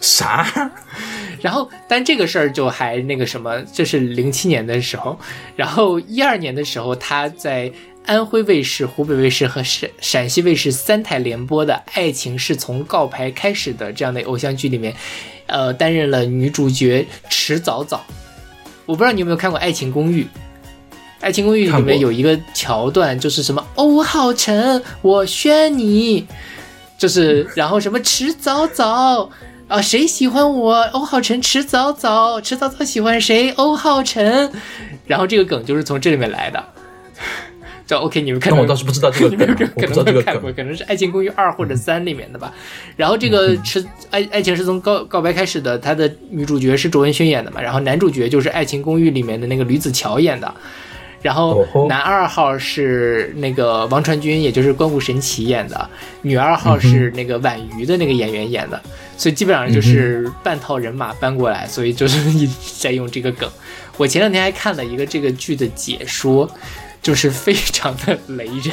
[0.00, 0.72] 啥？
[1.40, 5.18] 然后，但这个事儿就还那个什么，这是零七年的时候，
[5.54, 7.70] 然后一二年的时候，他在
[8.06, 14.94] 安徽卫视、湖北卫视和陕陕西卫视三台联播的《爱情是从告白开始的》这样的偶像剧里面，
[15.46, 18.04] 呃，担任了女主角迟早早。
[18.86, 20.22] 我不知道你有没有看过《爱情公寓》。
[21.20, 26.24] 《爱情公寓》里面有一个桥段，就是什么“欧，浩辰，我选你”，
[26.96, 29.28] 就是然后什么迟早早
[29.66, 30.74] 啊，谁喜欢我？
[30.92, 33.50] 欧浩辰迟早早，迟早早喜欢谁？
[33.56, 34.52] 欧浩辰。
[35.06, 36.64] 然后这个梗就是从这里面来的，
[37.86, 40.56] 这 OK，你们看我倒是不知道这个 你们，可能没看过，梗。
[40.56, 42.52] 可能是《爱情公寓二》或者三里面的吧。
[42.96, 50.52] 然后这个嗯是爱爱情是从告告白开始的，它的女主角是卓文萱演的嘛，然后男主角就是《爱情公寓》里面的那个吕子乔演的。
[51.22, 55.76] 然后男二号是那个王传君，也就是关谷神奇演的；
[56.22, 58.80] 女二号是那个婉瑜的那个演员演的，
[59.16, 63.50] 所以基本上就是半套人马搬过来，所以就是一直在用这个梗。
[63.96, 66.48] 我前两天还看了一个这个剧的解说，
[67.06, 68.72] 就是非常的雷人，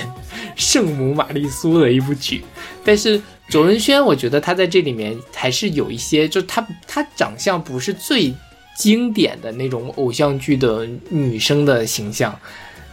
[0.55, 2.43] 圣母玛丽苏的一部剧。
[2.83, 8.33] 但是卓文萱，我觉得她在这里面还是有一些，就她她长相不是最
[8.75, 12.35] 经典的那种偶像剧的女生的形象，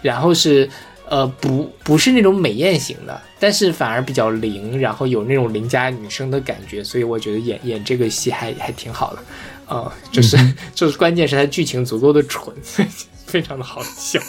[0.02, 0.68] 然后是
[1.08, 9.22] 呃不不是那种美艳型的，但是反而比较灵，然后有那种邻家女生的感觉，所以我觉得演演这个戏还还挺好的。
[9.68, 10.36] 呃，就是、
[10.74, 12.54] 就是关键是它剧情足够的蠢，
[13.24, 14.20] 非常的好笑。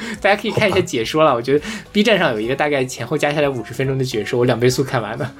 [0.20, 5.30] 大家可以看一下解说了，我觉得 B 站上有一个大概前后加起来五十分钟的解说，我两倍速看完的。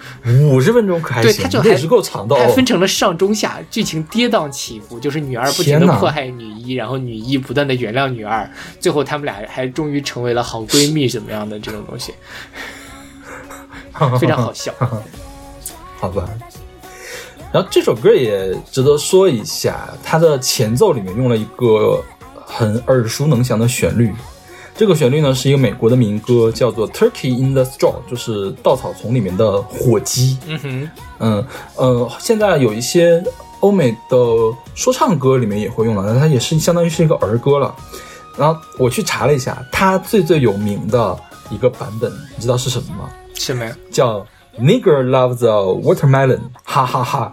[0.50, 2.64] 五十分钟可还行对它，就还是够长的哦还分。
[2.68, 8.46] 成了上中下，剧情跌宕起伏，就是女二不停的迫害女一，然后女一不断的原谅女二，
[8.78, 12.12] 最后他们俩还终于成为了好闺蜜，怎么样的这种东西，
[14.20, 14.70] 非常好笑。
[15.98, 16.28] 好吧。
[17.50, 22.04] 然后这首歌也值得说一下，它的前奏里面用了一个
[22.44, 24.12] 很耳熟能详的旋律。
[24.78, 30.38] 这个旋律呢是一个美国的民歌，叫做《Turkey in the Straw》，就是稻草丛里面的火鸡。
[30.46, 33.20] 嗯哼，嗯呃，现在有一些
[33.58, 34.16] 欧美的
[34.76, 37.74] 说唱歌里面也会用了，但它也是相当于是一个儿歌了。
[38.36, 41.18] 然后我去查了一下，它最最有名的
[41.50, 43.10] 一个版本，你知道是什么吗？
[43.34, 43.76] 什么呀？
[43.90, 44.24] 叫
[44.60, 47.32] Nigger Loves a Watermelon，哈哈哈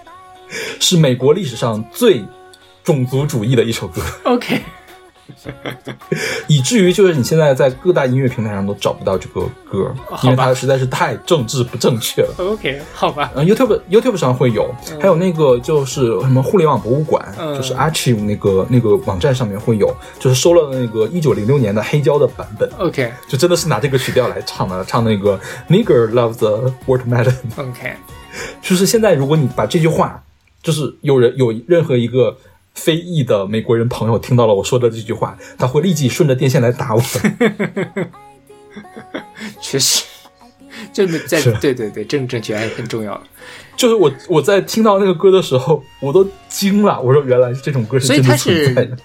[0.78, 2.22] 是美国历史上最
[2.84, 4.60] 种族主义的一首歌，OK，
[6.48, 12.34] 以至于就是你现在在各大音乐平台上都找不到这个歌，因为它实在是太政治不正确了。
[12.38, 17.50] OK，好吧，嗯，YouTube YouTube 上会有，还有那个就是什么互联网博物馆，嗯。
[17.60, 23.12] 就是 Archive 那个那个网站上面会有，就是收了那个一九零六年的黑胶的版本，OK。
[23.28, 27.34] 就真的是拿这个曲调来唱的，唱那个 Nigger Love the watermelon。
[27.56, 27.94] OK，
[28.62, 30.22] 就是现在，如果你把这句话，
[30.62, 32.36] 就是有人有任何一个
[32.74, 37.02] 非裔的美国人朋友听到了我说的这句话，他会立即顺着电线来打我。
[39.60, 40.04] 确实，
[40.92, 43.22] 这个在对对对，政治正确还是很重要的。
[43.76, 47.00] 就是我我在听到那个歌的时候，我都惊了。
[47.00, 48.96] 我说原来这种歌是所以真的它是存在的。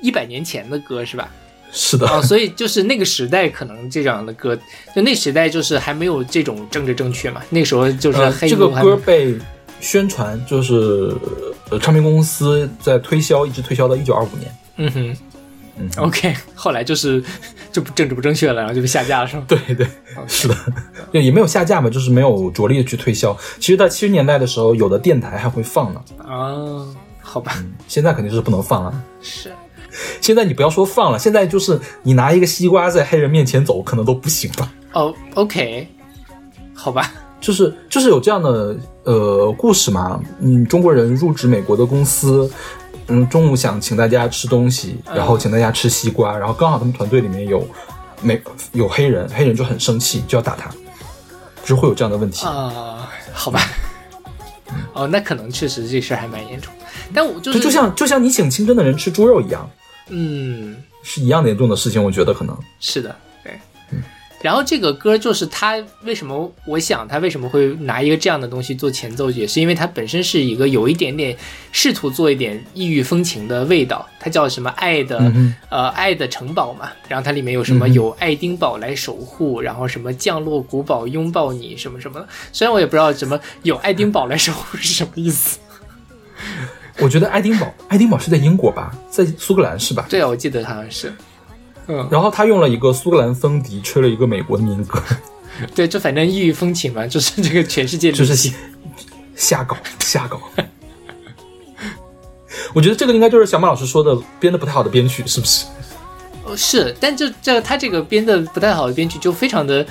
[0.00, 1.30] 一百年前的歌是吧？
[1.70, 4.54] 是的，哦，所以就是那个时代，可能这样的歌，
[4.94, 7.40] 就那时代就是还没有这种政治正确嘛。
[7.48, 9.34] 那时候就是呃，黑这个歌被
[9.82, 11.14] 宣传，就是
[11.68, 14.56] 呃唱片公司在推销，一直推销到一九二五年。
[14.76, 15.16] 嗯哼
[15.76, 17.22] 嗯，OK， 后来就是
[17.72, 19.44] 就不政治不正确了，然后就被下架了，是吗？
[19.48, 19.86] 对对，
[20.28, 20.56] 是的，
[21.10, 23.36] 也也没有下架嘛，就是没有着力的去推销。
[23.58, 26.86] 其实，在七十年代的时候，有的电台还会放呢，啊，
[27.20, 27.52] 好吧，
[27.88, 29.04] 现在肯定是不能放了。
[29.20, 29.52] 是
[30.22, 34.72] 现在你不要说放了，现在就是你拿一个西瓜在黑人面前走，可能都不行吧。
[34.92, 35.86] 哦，OK，
[36.74, 37.12] 好吧，
[37.42, 42.48] 就是就是有这样的呃故事嘛，嗯，中国人入职美国的公司，
[43.08, 47.66] 嗯，中午想请大家吃东西，然后请大家吃西瓜，然后刚好他们团队里面有
[48.22, 48.40] 美
[48.72, 50.70] 有黑人，黑人就很生气，就要打他，
[51.64, 52.46] 就是会有这样的问题。
[52.46, 53.60] 啊、好吧，
[54.92, 56.72] 哦，那可能确实这事儿还蛮严重，
[57.12, 59.68] 但我就就是就像就像你请清真的人吃猪肉一样，
[60.10, 62.56] 嗯，是一样严重的事情，我觉得可能。
[62.78, 63.16] 是的，对。
[64.42, 66.52] 然后这个歌就是他为什么？
[66.66, 71.36] 我想他为什么会拿一个这样的东西做前奏，也是因为它本身是一个有一点点
[71.70, 74.06] 试图做一点异域风情的味道。
[74.18, 82.28] 它叫什么爱的、嗯呃爱的城堡嘛，然后它里面有什么有爱丁堡来守护，然后什么降落古堡拥抱你什么什么的。
[82.52, 85.58] 虽然我也不知道什么有爱丁堡来守护是什么意思。
[86.98, 90.06] 我觉得爱丁堡，爱丁堡是在英国吧，在苏格兰是吧？
[90.10, 91.12] 对啊，我记得好像是。
[91.88, 95.02] 嗯，然后他用了一个苏格兰风笛，吹了一个美国的民歌，
[95.74, 98.54] 对，就反正异域风情嘛，就是这个全世界就是流行
[99.34, 100.40] 瞎搞瞎搞。
[102.74, 105.66] 我觉得这个应该就是小马老师说的编的不太好的编曲，是不是？
[106.44, 109.84] 哦，是，但就这他这个编的不太好的编曲，就非常的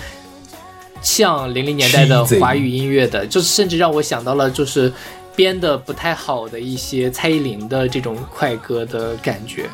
[1.01, 4.91] 像零零年代的华语音乐的，就是甚至让我想到了就是
[5.35, 9.69] 编的不太好的一些蔡依林的这种快歌的感觉，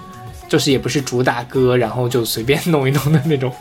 [0.47, 3.53] 就是也不是主打歌，然后就随便弄一弄的那种，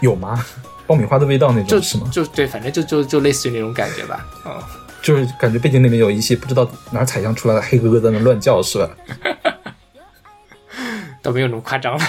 [0.00, 0.44] 有吗？
[0.86, 2.10] 爆米花的味道那种就种是吗？
[2.12, 4.60] 就对，反正就就就类似于那种感觉吧，嗯，
[5.00, 8.90] 就是感觉背景里面有一些不知道哪儿采样出来的黑哥哥在那乱叫，是吧？
[11.22, 12.04] 倒没有那么夸张了。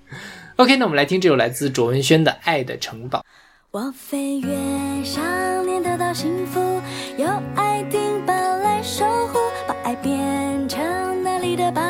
[0.56, 3.18] OK，那我们来听这首来自卓文萱的《爱的城堡》。
[3.70, 4.48] 我飞越
[5.02, 5.24] 想
[5.64, 6.60] 念得到幸福，
[7.16, 10.78] 有爱丁堡来守护，把爱变成
[11.22, 11.80] 那里的宝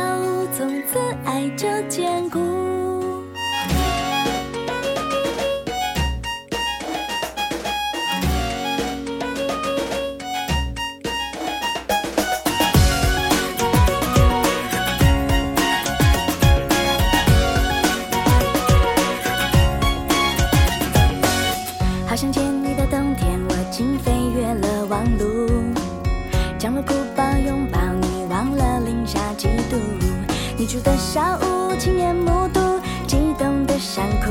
[31.12, 32.60] 小屋，亲眼目睹
[33.04, 34.30] 激动的想哭，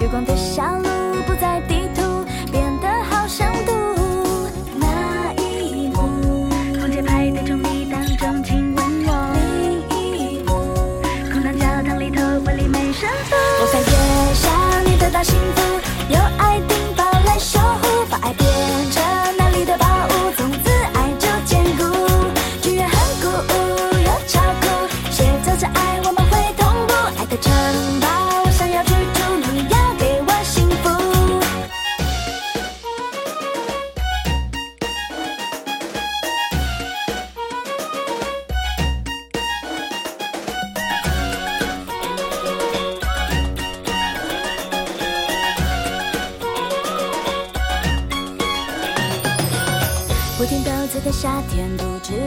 [0.00, 1.09] 月光的小路。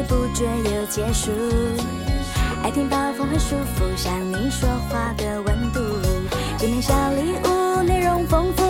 [0.07, 1.31] 不觉又结束。
[2.63, 5.79] 爱听暴风很舒服，像你说话的温度。
[6.57, 8.63] 见面小礼物内容丰富，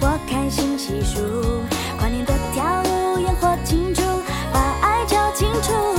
[0.00, 1.20] 我开心细数。
[1.98, 4.02] 跨年的跳舞，烟火庆祝，
[4.52, 5.89] 把爱交清楚。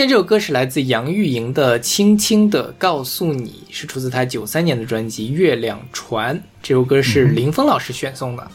[0.00, 6.34] 现在这首歌是来自杨钰莹的《轻轻的告诉你》，是出自她九三年的专辑《月亮船》。
[6.62, 8.50] 这首歌是林峰老师选送的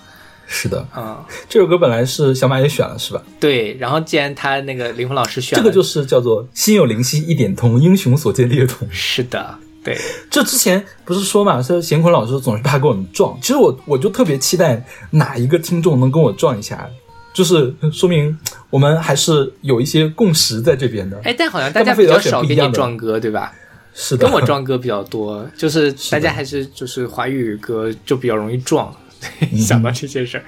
[0.47, 3.21] 是的，啊、这首歌本来是小马也选了，是吧？
[3.39, 3.75] 对。
[3.75, 8.87] 然后既然他那个林峰老师选了，这个就是叫做“心有灵犀一点通，英雄所见略同”。
[8.89, 9.95] 是的，对，
[10.31, 16.89] 这之前不是说嘛，说贤坤老师总是怕跟我们撞，其实我我就特别期待哪一个听众能跟我撞一下，
[17.35, 18.35] 就是说明
[18.69, 21.19] 我们还是有一些共识在这边的。
[21.25, 23.51] 哎，但好像大家比较少跟你撞歌，对吧？
[23.93, 28.95] 是的，跟我撞歌比较多， 就是大家还是就是华语歌就比较容易撞，
[29.41, 30.43] 嗯 想到这些事儿。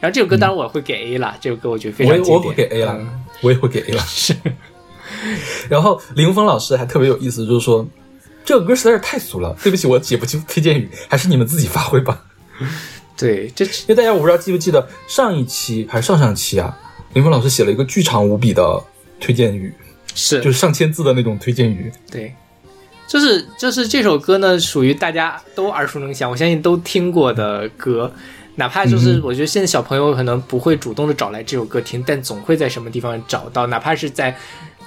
[0.00, 2.34] 然后这首歌当然我会给 A 啦，这首歌我觉得非常经典。
[2.34, 4.02] 我会给 A 了，嗯我也会给 A 了。
[4.08, 4.34] 是，
[5.68, 7.86] 然后林峰老师还特别有意思，就是说
[8.46, 12.24] 这个歌实在是太俗了，对不起，我写不出推荐语，还是你们自己发挥吧。
[13.16, 16.76] 对，这因为大家我不知道记不记得上一期还是上上期啊，
[17.12, 18.82] 林峰老师写了一个巨长无比的
[19.20, 19.72] 推荐语，
[20.14, 21.92] 是就是上千字的那种推荐语。
[22.10, 22.34] 对，
[23.06, 28.10] 就是就是这首歌呢，属于大家都耳熟能详，我相信都听过的歌。
[28.56, 34.36] 哪怕就是嗯我觉得现在小朋友可能不会主动的找来这首歌听，但总会在什么地方找到，哪怕是在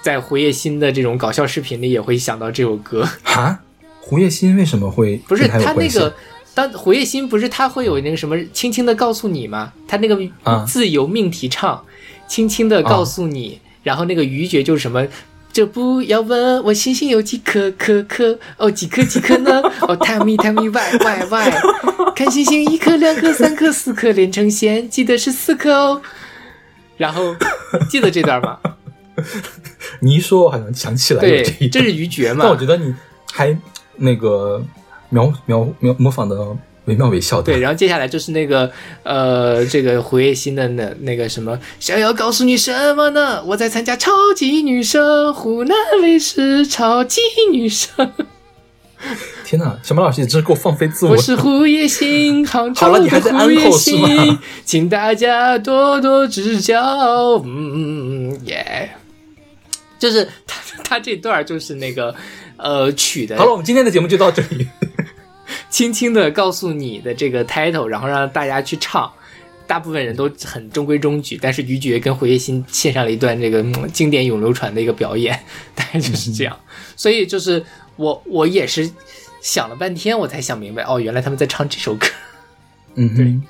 [0.02, 3.08] 在胡彦新的这种搞笑视频里也会想到这首歌。
[3.24, 3.60] 哈，
[4.00, 6.14] 胡彦新为什么会不是他那个，
[6.56, 9.74] 当胡彦新不是他会有那个什么轻轻的告诉你吗？
[9.88, 11.84] 他那个啊自由命题唱，
[12.28, 15.06] 轻轻的告诉你，然后那个余觉就是什么。
[15.52, 19.62] 就不要问我星星有几颗颗颗哦，几颗几颗呢？
[19.88, 21.52] 哦，tell me tell me why why why？
[22.16, 26.02] 看星星一颗两颗三颗四颗连成线，记得是四颗哦。
[26.98, 27.36] 然后
[27.88, 28.58] 记得这段吗？
[30.02, 32.58] 你一说，我好像想起来有对这一，这是余觉嘛但我？
[32.58, 32.92] 觉得你
[33.32, 33.56] 还
[33.98, 34.60] 那个
[35.14, 36.36] 描描描模仿的
[36.86, 37.44] 惟妙惟肖的。
[37.44, 38.70] 对，然后接下来就是那个
[39.04, 43.42] 呃，这个胡叶欣的那那个什么，想要告诉你什么呢？
[43.46, 47.22] 我在参加超级女声，湖南卫视超级
[47.52, 48.12] 女声，
[49.46, 51.18] 天哪，小马老师你真是给我放飞自我我。
[51.18, 56.82] 是胡叶欣，杭州好了你还在的胡叶 uncle 是吗，请大家多多指教。
[57.46, 58.92] 嗯耶，
[60.00, 62.14] 就是他他这段就是那个
[62.58, 64.68] 呃曲的好了，我们今天的节目就到这里。
[65.74, 69.12] 轻轻的告诉你的这个 title，然后让大家去唱。
[69.66, 75.40] 大部分人都很中规中矩，但是于爵跟胡月欣献上了一段这个、嗯经典永流传的一个表演，
[75.74, 76.56] 大概就是这样。
[76.96, 77.64] 所以就是
[77.96, 78.88] 我我也是
[79.42, 82.06] 想了半天，我才想明白，哦，原来他们在唱这首歌。
[82.96, 83.44] 嗯哼，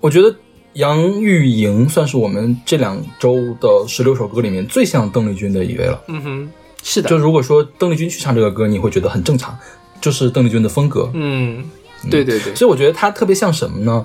[0.00, 0.34] 我觉得
[0.74, 6.02] 杨钰莹算是我们这两周的十六首歌里面最像邓丽君的一位了。
[6.06, 6.50] 嗯哼，
[6.82, 9.58] 是的，就如果说邓丽君去唱这个歌，你会觉得很正常，
[10.00, 11.10] 就是邓丽君的风格。
[11.14, 11.64] 嗯，
[12.10, 14.04] 对对对，所以我觉得它特别像什么呢？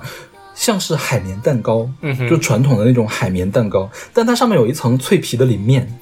[0.54, 5.98] 像是海绵蛋糕，嗯哼就传统的那种海绵蛋糕，但它上面有一层脆皮的鳞面。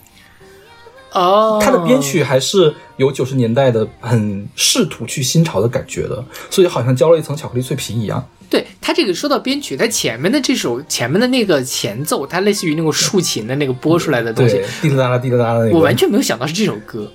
[1.11, 8.25] 哦，它的编曲还是有九十年代的很试图去新潮的感觉的，所以好像浇了一层巧克力脆皮一样。
[8.51, 15.77] 对他这个说到编曲，它前面的这首前面的那个前奏，它类似于那个竖琴的那个拨出来的东西对，，滴答啦滴答啦的那个。
[15.77, 17.11] 我完全没有想到是这首歌，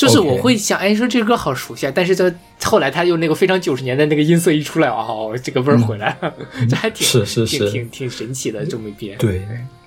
[0.00, 6.34] 就是我会想，哎，说这歌好熟悉啊，但是在后来他用那个非常九十年代那个音色一出来，哦，这个味儿回来了，
[6.68, 9.18] 这还挺是是是挺挺挺神奇的这么一编。
[9.18, 9.42] 对，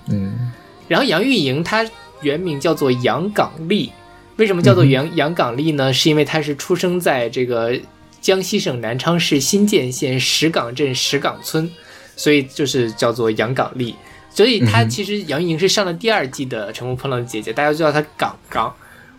[0.08, 0.52] 嗯
[0.86, 1.84] 然后杨钰莹她
[2.22, 3.90] 原名叫做杨港丽，
[4.36, 5.92] 为什么叫做杨杨港丽呢？
[5.92, 7.76] 是因为她是出生在这个
[8.20, 11.70] 江西省南昌市新建县石岗镇石岗村，
[12.16, 13.94] 所以就是叫做杨港丽。
[14.30, 18.74] 所以她其实杨钰莹是上了第二季的《乘风破浪的姐姐》，大家就叫她港港。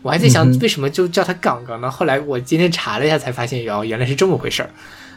[0.06, 1.90] 我还在想为什么就叫她港港呢？
[1.90, 4.70] 后来我今天查了一下，才发现哦，原来是这么回事儿。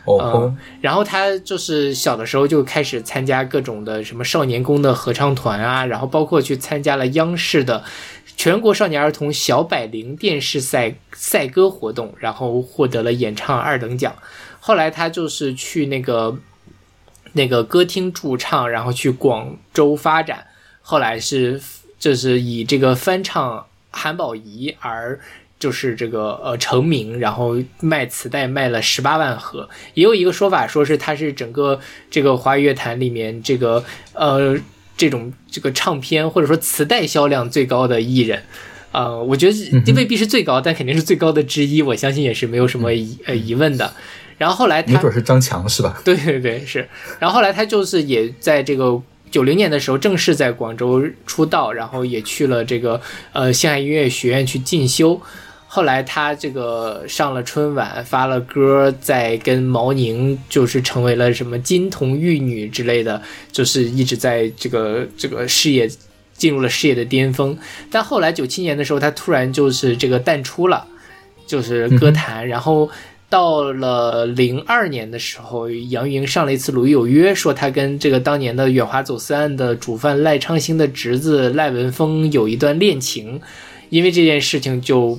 [0.06, 7.84] 哦嗯，然后他就是小的时候就开始参加各种的什么少年宫的合唱团啊，然后包括去参加了央视的
[8.34, 14.14] 全国少年儿童小百灵电视赛赛歌活动，然后获得了演唱二等奖。
[14.58, 16.38] 后来他就是去那个
[17.34, 20.46] 那个歌厅驻唱，然后去广州发展。
[20.80, 21.60] 后来是
[21.98, 25.18] 就是以这个翻唱韩宝仪而
[25.58, 29.68] 就是这个呃成名，然后卖磁带卖了十八万盒。
[29.94, 34.56] 也有一个说法说是他是整个这个华语乐坛里面这个呃
[34.96, 38.42] 这种这个唱片或者说磁带销量最高的艺人。
[38.90, 43.92] 呃，我觉得这未必是最高，但肯定是最高的之一，我相信也是没有什么疑呃疑问的。
[44.38, 46.00] 然后后来他没准是张强是吧？
[46.04, 46.88] 对对对，是。
[47.18, 48.98] 然后后来他就是也在这个
[49.30, 53.00] 九零年的时候正式在广州出道，然后也去了这个
[53.32, 55.20] 呃星海音乐学院去进修。
[55.66, 63.20] 后来他这个上了春晚，发了歌，在跟毛宁就是成为了什么金童玉女之类的，
[63.52, 65.88] 就是一直在这个这个事业
[66.34, 67.56] 进入了事业的巅峰。
[67.90, 70.86] 但后来九七年的时候，他突然就是这个淡出了，
[71.46, 72.90] 就是歌坛，然后。
[73.30, 83.40] 到了零二年的时候，杨钰莹上了一次《鲁豫有约》，说她跟这个当年的远华走私案的主犯赖昌星的侄子赖文峰有一段恋情，
[83.90, 85.18] 因为这件事情就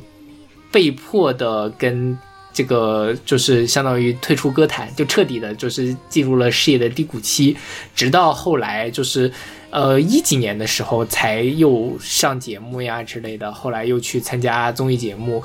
[0.72, 2.18] 被迫的跟
[2.52, 7.56] 这个就是相当于退出歌坛，就彻底的就是进入了事业的低谷期，
[7.96, 9.32] 直到后来就是
[9.70, 15.42] 呃一几年的时候才又上节目呀之类的，后来又去参加综艺节目，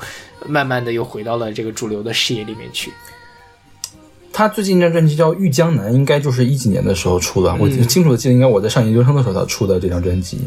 [0.47, 2.91] 慢慢的又回到了这个主流的事业里面去。
[4.33, 7.49] 他最近一张专辑叫《遇江南》，应该就是一几年的时候出的。
[7.51, 10.39] 嗯我清楚的记得，应该我在上研究生的时候他出的这张专辑。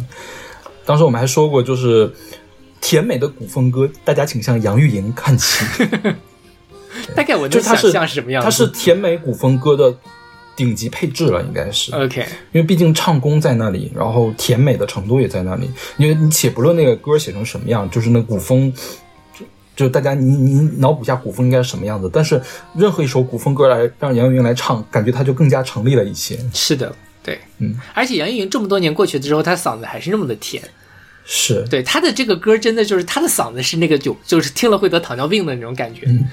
[0.85, 2.13] 当时我们还说过，就是
[2.83, 5.65] 甜美的古风歌，大家请向杨钰莹看齐。
[7.15, 8.45] 大概我就是它是象是什么样子。
[8.45, 9.95] 它是甜美古风歌的
[10.57, 11.95] 顶级配置了，应该是。
[11.95, 12.21] OK，
[12.53, 15.71] 因为毕竟唱功在那里，然后甜美的程度也在那里。
[15.97, 18.73] 因为你且不论那个歌写成什么样，就是那古风，
[19.33, 22.11] 就就大家你你脑补一下古风应该是什么样子。
[22.13, 22.41] 但是
[22.75, 26.39] 任何一首古风歌来让杨钰莹来唱，感觉它就更加成立了一些。
[26.53, 30.63] 是的，对，嗯，而且杨钰莹这么多年过去之后，她嗓子还是那么的甜。
[31.31, 36.07] 是，对他的这个歌，真的就是他的嗓子是那个就就是听了会得糖尿病的那种感觉。
[36.07, 36.25] 你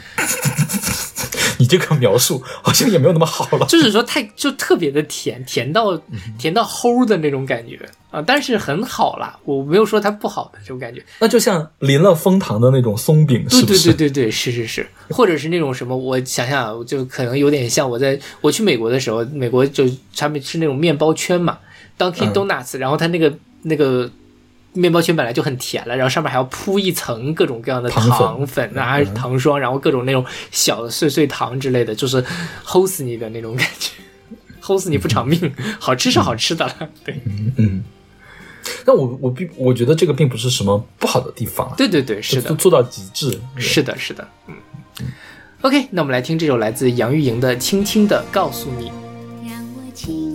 [1.60, 3.66] 你这个描述好像也没有那么好了。
[3.68, 6.00] 就是说太就特别的甜，甜到
[6.38, 7.78] 甜到齁的那种感觉
[8.10, 11.04] 啊，但是很好啦，我没有说它不好的这种感觉。
[11.20, 13.94] 那就像淋了蜂糖的那种松饼，对对是不是？
[13.94, 19.84] 对对对，是是是，或者是那种什么，我想想啊，就可能有点像我在我去美国的时候，美国就
[20.16, 21.58] 他们吃那种面包圈嘛
[21.98, 24.10] ，Dunkin' 嗯 Donuts，、然后它那个那个
[24.76, 32.24] 面包圈本来就很甜了，然后上面还要铺一层各种各样的糖粉啊、糖霜，然后各种那种小的碎碎糖之类的，就是
[32.64, 33.92] 齁死你的那种感觉，
[34.62, 35.52] 齁死你不偿命。
[35.80, 37.20] 好吃是好吃的了，对
[37.58, 37.84] 嗯。
[38.84, 43.40] 但我我并我觉得这个并不是什么不好的地方啊，对对对，是的做，做到极致。
[43.58, 44.56] 是的，是的，嗯。
[45.62, 48.90] OK，那我们来听这首来自杨钰莹的《轻轻的告诉你》。
[49.48, 50.35] 让我轻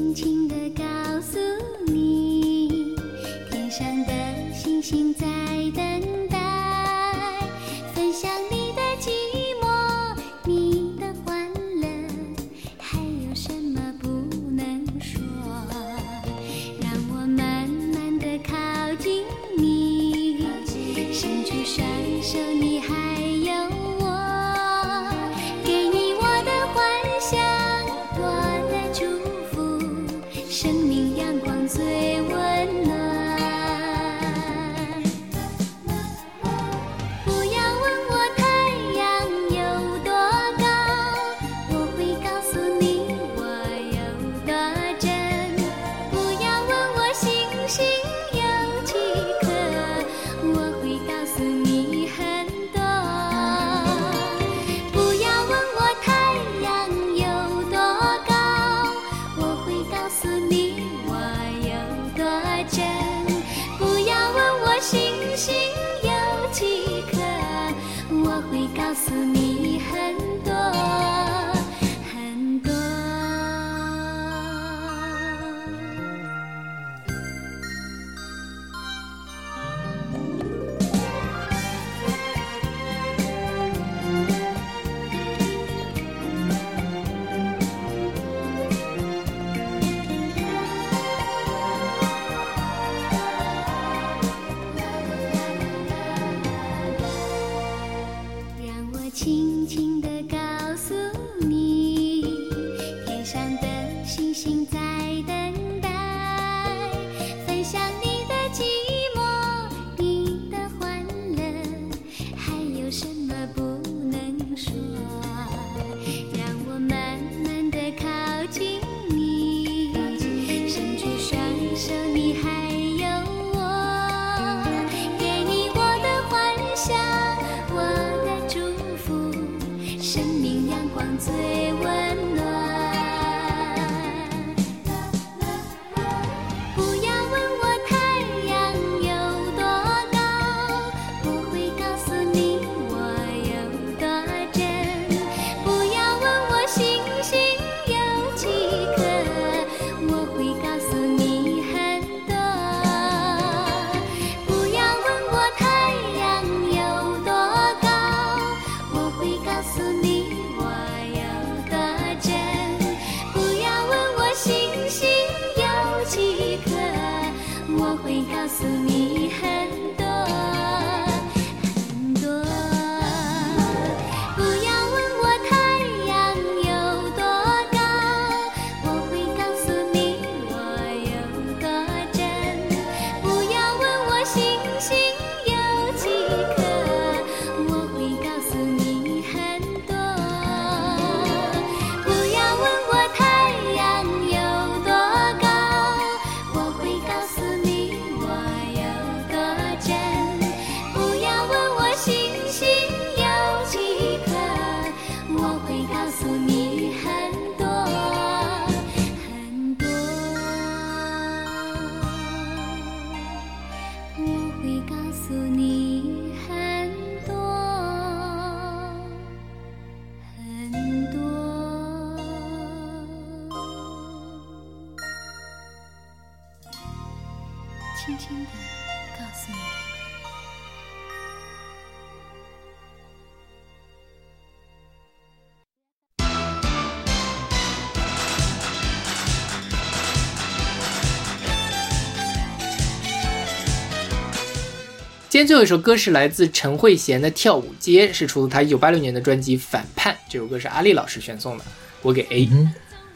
[245.41, 250.12] 天最后一首歌是来自陈慧娴的《跳舞街》，是出自她一九八六年的专辑《反叛》。
[250.29, 251.65] 这首歌是阿丽老师选送的，
[252.03, 252.47] 我给 A。
[252.53, 252.71] 嗯，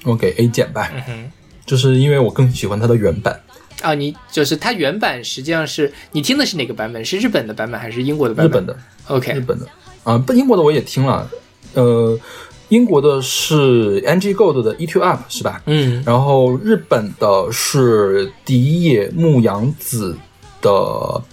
[0.04, 1.30] 我给 A 减吧，嗯哼。
[1.66, 3.38] 就是因为我更喜欢它的原版。
[3.82, 7.04] 啊，你就是它原版实际上是你听的是哪个版本？
[7.04, 8.62] 是日本的版本还是英国的版本？
[8.62, 8.78] 日本的
[9.08, 9.66] ，OK，日本的
[10.04, 11.30] 啊，不，英国的我也听了，
[11.74, 12.18] 呃，
[12.70, 15.62] 英国的是 NG Gold 的 E Two Up 是吧？
[15.66, 20.16] 嗯然后日本的是第一野牧羊子
[20.64, 20.70] 的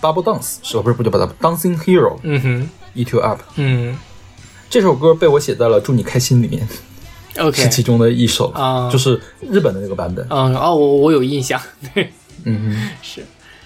[0.02, 0.82] Bubble Dance 是吧？
[0.84, 3.98] 不是不叫 Bubble Dancing Hero 嗯哼，Eat You Up，嗯
[4.70, 6.68] 这首歌被我写在了祝你开心里面
[7.38, 10.26] ，，OK 是其中的一首，啊就是日本的那个版本。
[10.30, 11.60] 嗯哦，我我有印象，
[11.94, 12.12] 对。
[12.44, 13.24] 嗯 是，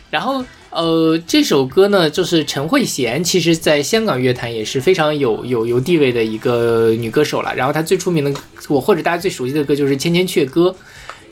[0.10, 7.56] 然后呃，这首歌呢，就是陈慧娴，其实在香港乐坛也是非常有有有地位的一个女歌手了。
[7.56, 8.34] 然后她最出名的，
[8.68, 10.70] 我或者大家最熟悉的歌就是《千千阙歌》，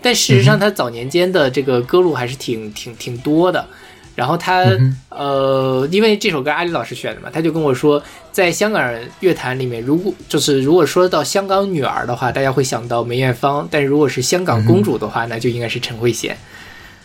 [0.01, 3.67] 但事实上她早年间的这个歌路还是挺挺挺多的。
[4.15, 4.63] 然后她、
[5.09, 16.31] 呃，因为这首歌阿里老师选的嘛，他就跟我说，在香港乐坛里面，如果就是如果说到香港女儿的话，大家会想到梅艳芳；但如果是香港公主的话，那就应该是陈慧娴。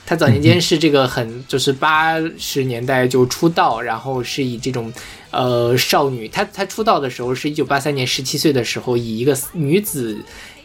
[0.05, 4.93] 她早年间是这个很就是八十年代就出道，然后是以这种
[5.31, 10.19] 呃少女，她她出道的时候是一九八三年十七岁的时候，以一个女子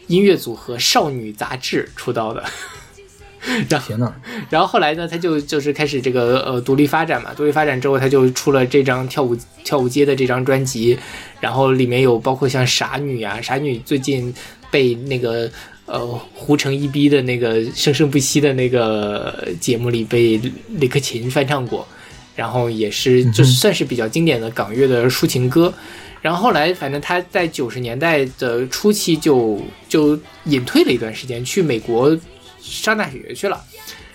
[0.06, 2.44] 音乐组合少女杂志出道的。
[3.68, 4.12] 然后，
[4.48, 10.98] 然后后来呢，他就就是开始这个呃独立发展嘛，独立发展之后，他就出了这张跳舞跳舞街的这张专辑，
[11.40, 14.32] 然后里面有包括像傻女啊，傻女最近
[14.70, 15.50] 被那个
[15.86, 21.86] 呃胡成一逼的那个生生不息的那个节目里被李克勤翻唱过，
[22.34, 25.72] 然后也是就是算是比较经典的港乐的抒情歌。
[26.22, 32.18] 然后后来，反正他在九十年代的初期就就隐退了一段时间，去美国
[32.64, 33.62] 上大学去了。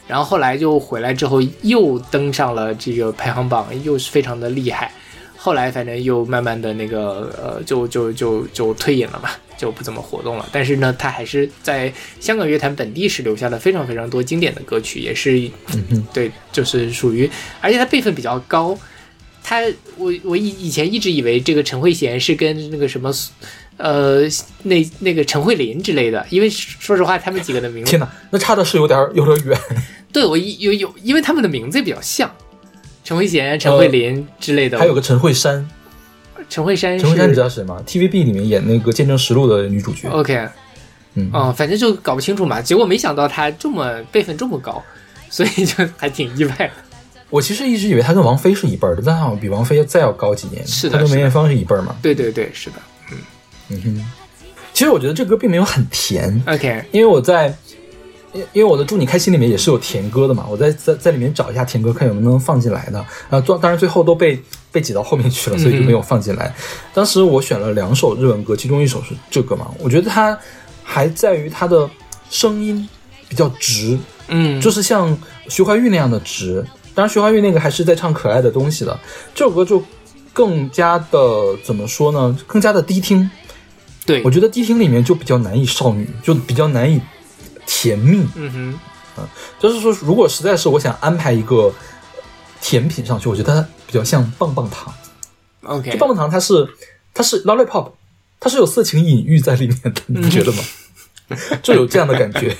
[0.07, 4.91] 然后后来就回来之后，又登上了这个排行榜，又是非常的厉害。
[5.37, 10.49] 后来反正又慢慢的那个呃，就就就就退隐了嘛，就不怎么活动了。
[10.51, 15.39] 但是呢，他还是在香港乐坛本地是留下了非常非常多经典的歌曲，也是
[15.73, 17.29] 嗯嗯，对，就是属于，
[17.61, 18.77] 而且他辈分比较高。
[19.41, 19.61] 他
[19.95, 23.09] 我我以以前一直以为这个陈慧娴是跟那个什么，
[23.79, 24.21] 呃，
[24.63, 29.57] 那那个陈慧琳之类的，因为说实话，他们几个的名字天呐，那差的是有点有点远。
[30.11, 32.29] 对我一有有，因为他们的名字也比较像，
[33.05, 34.77] 陈慧娴、陈慧琳之类的。
[34.77, 35.65] 还有个陈慧珊，
[36.49, 40.09] 陈慧珊陈慧珊你知道谁吗？TVB 里面演那个《见证实录》的女主角。
[40.09, 40.35] OK，
[41.13, 42.61] 嗯嗯，反正就搞不清楚嘛。
[42.61, 44.83] 结果没想到她这么辈分这么高，
[45.29, 46.71] 所以就还挺意外的。
[47.29, 50.65] 我其实一直以为她跟王菲是一辈儿的，但好像比王菲再要高几年。
[50.67, 51.95] 是的她跟梅艳芳是一辈儿嘛。
[52.01, 52.75] 对对对，是的。
[53.11, 53.17] 嗯
[53.83, 54.05] 哼。
[54.71, 57.53] 其实我觉得这歌并没有很甜，OK，因为我在，
[58.31, 62.99] 因因为我的祝你开心里面也是有甜歌的嘛，我在在在里面找一下甜歌，看有能不能放进来的。
[63.29, 64.41] 啊，当当然最后都被
[64.71, 66.55] 被挤到后面去了，所以就没有放进来。
[66.93, 70.37] 当时我选了两首日文歌，其中一首是这个嘛，我觉得它
[70.81, 71.89] 还在于它的
[72.29, 72.87] 声音
[73.27, 75.17] 比较直，嗯，就是像
[75.49, 76.65] 徐怀钰那样的直。
[76.95, 78.97] 当然，徐怀钰那个还是在唱可爱的东西的，
[79.35, 79.83] 这首歌就
[80.31, 82.37] 更加的怎么说呢？
[82.47, 83.29] 更加的低听。
[84.09, 86.99] 对我，觉得迪厅里面就比较难以少女，就比较难以
[87.67, 88.27] 甜蜜。
[88.33, 88.79] 嗯
[89.15, 89.25] 哼，
[89.59, 91.71] 就是说，如果实在是我想安排一个
[92.59, 94.91] 甜品上去，我觉得它比较像棒棒糖。
[95.61, 96.67] OK，就棒棒糖它是
[97.13, 97.91] 它是 lollipop，
[98.39, 100.63] 它是有色情隐喻在里面的，你不觉得吗？
[101.61, 102.57] 就有这样的感觉。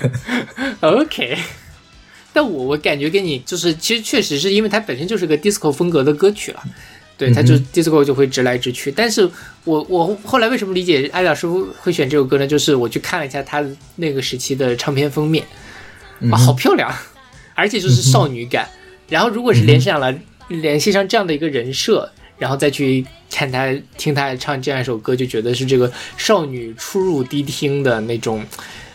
[0.78, 1.36] OK，
[2.32, 6.62] 但我我感觉跟你就是，其实确实是因为它本身就是个 disco 风格的歌曲了，
[7.20, 8.90] 对，它就 disco 就会直来直去。
[8.90, 9.28] 但是
[9.64, 11.46] 我我后来为什么理解艾老师
[11.80, 12.46] 会选这首歌呢？
[12.46, 13.62] 就是我去看了一下他
[13.96, 15.44] 那个时期的唱片封面，
[16.30, 16.90] 哇，好漂亮，
[17.54, 18.66] 而且就是少女感。
[19.10, 20.14] 然后如果是联系上了
[20.48, 28.42] 联系上这样的一个人设，然后再去看他听他唱这样一首歌，就觉得是这个少女初入迪厅的那种。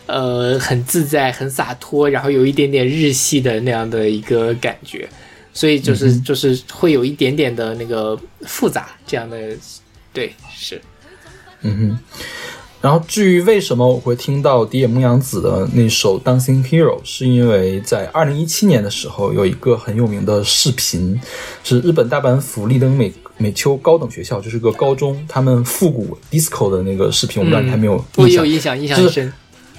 [0.08, 5.08] 呃，很自在，很洒脱，然后有一点点日系的那样的一个感觉，
[5.56, 9.38] 所以就是、就是会有一点点的那个复杂这样的，
[10.12, 10.78] 对，是，
[11.62, 11.98] 嗯哼。
[12.82, 21.18] 然后至于为什么我会听到迪野牧阳子的那首《Dancing Hero》，是因为在二零一七年的时候，有一个很有名的视频，
[21.64, 28.46] 是日本大阪府立登美美秋高等学校，就是个高中，他们复古 disco 的那个视频，我不知道你还没有嗯我印象？
[28.46, 29.32] 有印象，印象很深，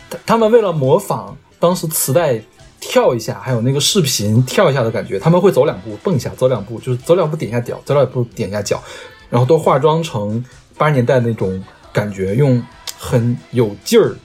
[0.10, 2.41] 他他们为了模仿当时磁带
[2.89, 8.81] 跳一下，还有那个视频跳一下的感觉，他们会走两步蹦一下，走两步就是走两步点一下脚，走两步点一下脚，
[9.30, 10.43] 然后都化妆成
[10.77, 11.61] 八十年代那种
[11.91, 12.64] 感觉，用
[12.97, 14.15] 很有劲儿、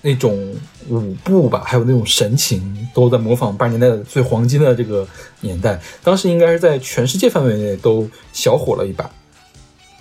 [0.00, 0.54] 那种
[0.88, 5.06] 舞步吧，还有那种神情，都在模仿八十年代的最黄金的这个
[5.40, 5.80] 年代。
[6.04, 9.10] 当时应该是在全世界范围内都小火了一把。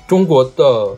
[0.08, 0.98] 中国的，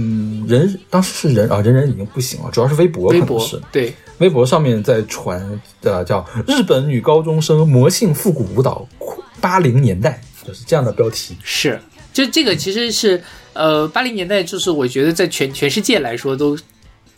[0.00, 8.88] 嗯，人当时是人啊，人人已经不行了，主要是微博，微博可能是对，微博上面在传的叫“日本女高中生魔性复古舞蹈
[9.40, 11.36] 八零年代”，就是这样的标题。
[11.42, 11.80] 是，
[12.12, 13.20] 就这个其实是
[13.54, 16.56] 呃八零年代，就是我觉得在全全世界来说都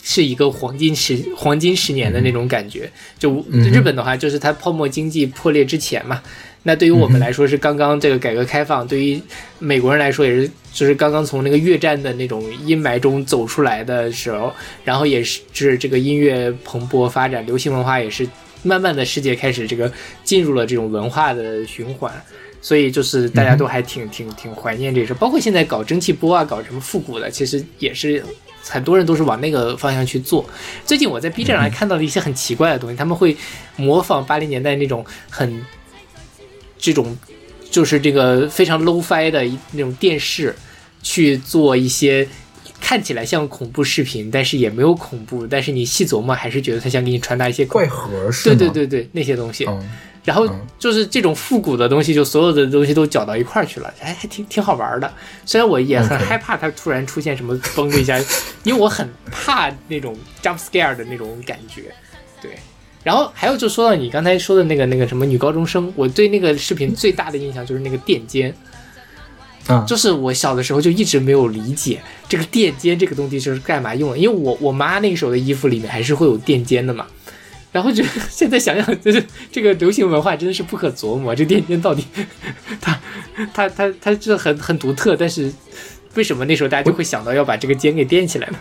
[0.02, 2.90] 是一个黄金十黄金十年的那种感觉。
[3.18, 6.22] 就日本的话，就是它泡沫经济破裂之前嘛。
[6.62, 9.20] 那对于我们嗯来说是刚刚这个改革开放，对于
[9.58, 14.52] 美国人来说也是就是刚刚从那个越战的那种阴霾中走出来的时候，
[14.84, 18.28] 然后也是是这个音乐蓬勃发展，流行文化也是
[18.62, 19.90] 慢慢的世界开始这个
[20.22, 22.12] 进入了这种文化的循环。
[22.62, 28.22] 所以就是大家都还挺、挺挺怀念这事，包括现在搞蒸汽波啊，搞什么复古的，其实也是
[28.62, 30.44] 很多人都是往那个方向去做。
[30.84, 33.34] 最近我在 B 站上还看到了一些很奇怪的东西，他们会
[33.76, 35.64] 模仿八零年代那种很
[36.80, 37.16] 这种
[37.70, 40.54] 就是这个非常 low fi 的一那种电视
[41.02, 42.26] 去做一些。
[42.82, 48.72] 看起来像恐怖视频，但是也没有恐怖，但是你细琢磨还是觉得他想给你传达一些恐怪盒是对吗？
[48.72, 49.66] 对对对，那些东西。
[49.66, 49.90] 嗯，
[50.24, 55.12] 然后嗯就是这种复古的东西，就所有的东西都搅到一块儿去了，哎还挺挺好玩的。
[55.44, 58.18] 虽然我也很害怕它突然出现什么崩的一下，
[58.64, 61.94] 因为我很怕那种 jump scare 的那种感觉。
[62.40, 62.52] 对，
[63.02, 68.54] 然后还有就说到你刚才说的那个那个什么女高中生，我对那个视频最大的印象就是那个垫肩，
[69.66, 77.06] 啊，就是我小的时候就一直没有理解这个垫肩这个东西是干嘛用的，因为我我妈那个时候的衣服里面还是会有垫肩的嘛。
[77.72, 81.32] 然后就现在想想，就是这个流行文化真的是不可琢磨。
[81.32, 82.04] 这垫肩到底，
[82.82, 83.00] 它
[83.54, 85.52] 它它它是很很独特，但是
[86.14, 88.58] 为什么那时候大家就会想到要把这个肩给垫起来呢？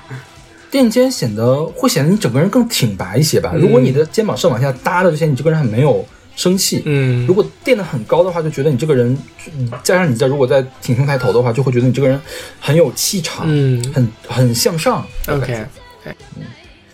[0.72, 3.52] 垫肩显得会显得你整个人更挺拔一些吧。
[3.54, 6.06] 嗯如果你的肩膀是往下搭的，就显得你这个人很没有
[6.36, 6.82] 生气。
[6.86, 9.18] 嗯如果垫得很高的话，就觉得你这个人，
[9.58, 12.20] 嗯加上你在如果在挺胸抬头的话，就会觉得你这个人
[12.60, 15.06] 很有气场，嗯很很向上。
[15.28, 15.66] ，OK，
[16.06, 16.14] 嗯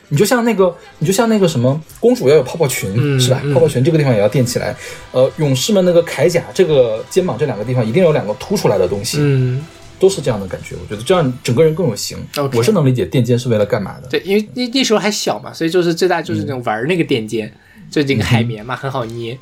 [0.07, 3.41] 你就像那个，你就像那个什么，公主要有泡泡裙，嗯是吧？
[3.43, 4.73] 嗯泡泡裙这个地方也要垫起来。
[5.11, 9.65] 呃，勇士们那个铠甲，这个肩膀这两个地方一定有两个凸出来的东西，嗯，
[9.99, 10.75] 都是这样的感觉。
[10.81, 12.17] 我觉得这样整个人更有型。
[12.53, 14.07] 我是能理解垫肩是为了干嘛的。
[14.07, 17.51] 对，因为那那时候还小嘛，所以就是最大就是那种玩那个垫肩，
[17.89, 19.37] 就这个海绵嘛，很好捏。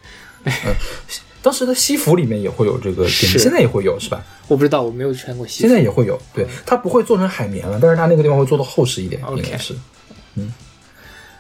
[1.41, 4.23] 当时的西服里面也会有这个垫肩，现在也会有，是吧？
[4.47, 5.67] 我不知道，我没有穿过西服。
[5.67, 9.75] 现在也会有，对，它不会做成海绵了，但是它那个地方会做的厚实一点应该是。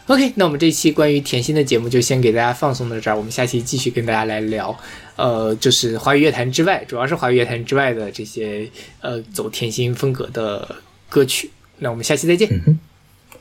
[0.07, 4.77] OK，那我们这期关于甜心的节目就先给大家放送到这儿，我们下期继续跟大家来聊，
[5.15, 8.69] 呃，就是华语乐坛之外，主要是华语乐坛之外的这些
[8.99, 10.75] 呃走甜心风格的
[11.07, 11.49] 歌曲。
[11.77, 12.49] 那我们下期再见。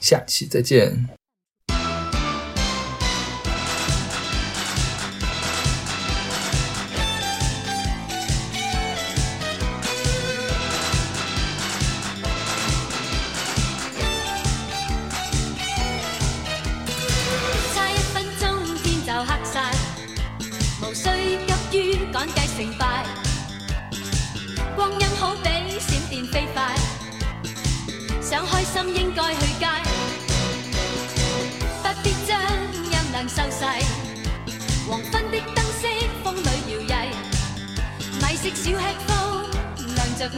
[0.01, 1.22] 下期再见。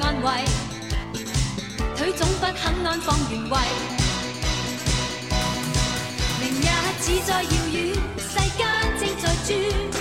[0.01, 0.45] 安慰，
[1.97, 3.59] 腿总不肯安放原位。
[6.41, 6.67] 明日
[7.01, 8.67] 只在遥远，世间
[8.99, 9.94] 正在转。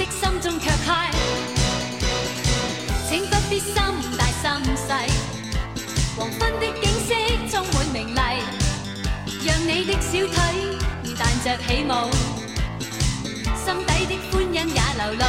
[0.00, 1.10] 的心中却嗨。
[3.06, 3.74] 请不必心
[4.16, 4.88] 大心细，
[6.16, 7.14] 黄昏的景色
[7.50, 8.18] 充满明丽，
[9.44, 10.36] 让你的小腿
[11.18, 11.92] 弹着起舞，
[13.62, 15.24] 心底的欢欣也流露。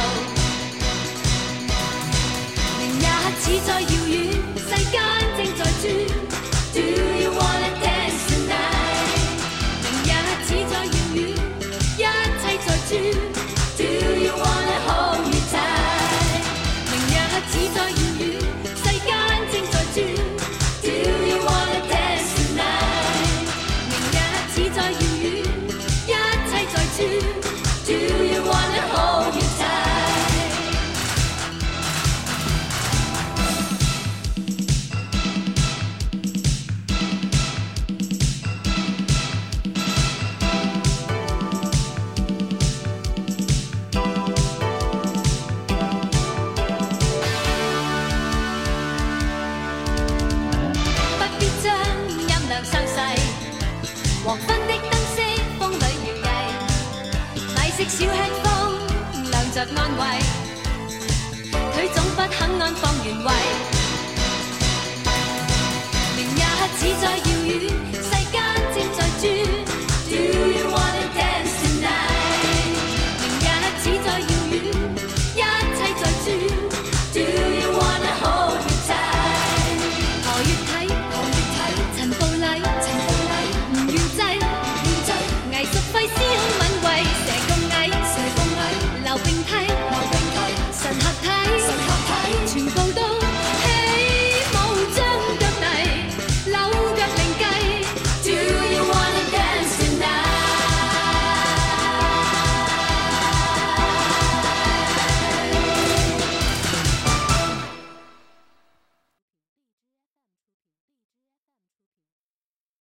[2.78, 3.00] 明日
[3.40, 4.10] 似在遥远，
[4.56, 4.94] 世间
[5.36, 6.21] 正在转。
[59.66, 60.21] 風，亮着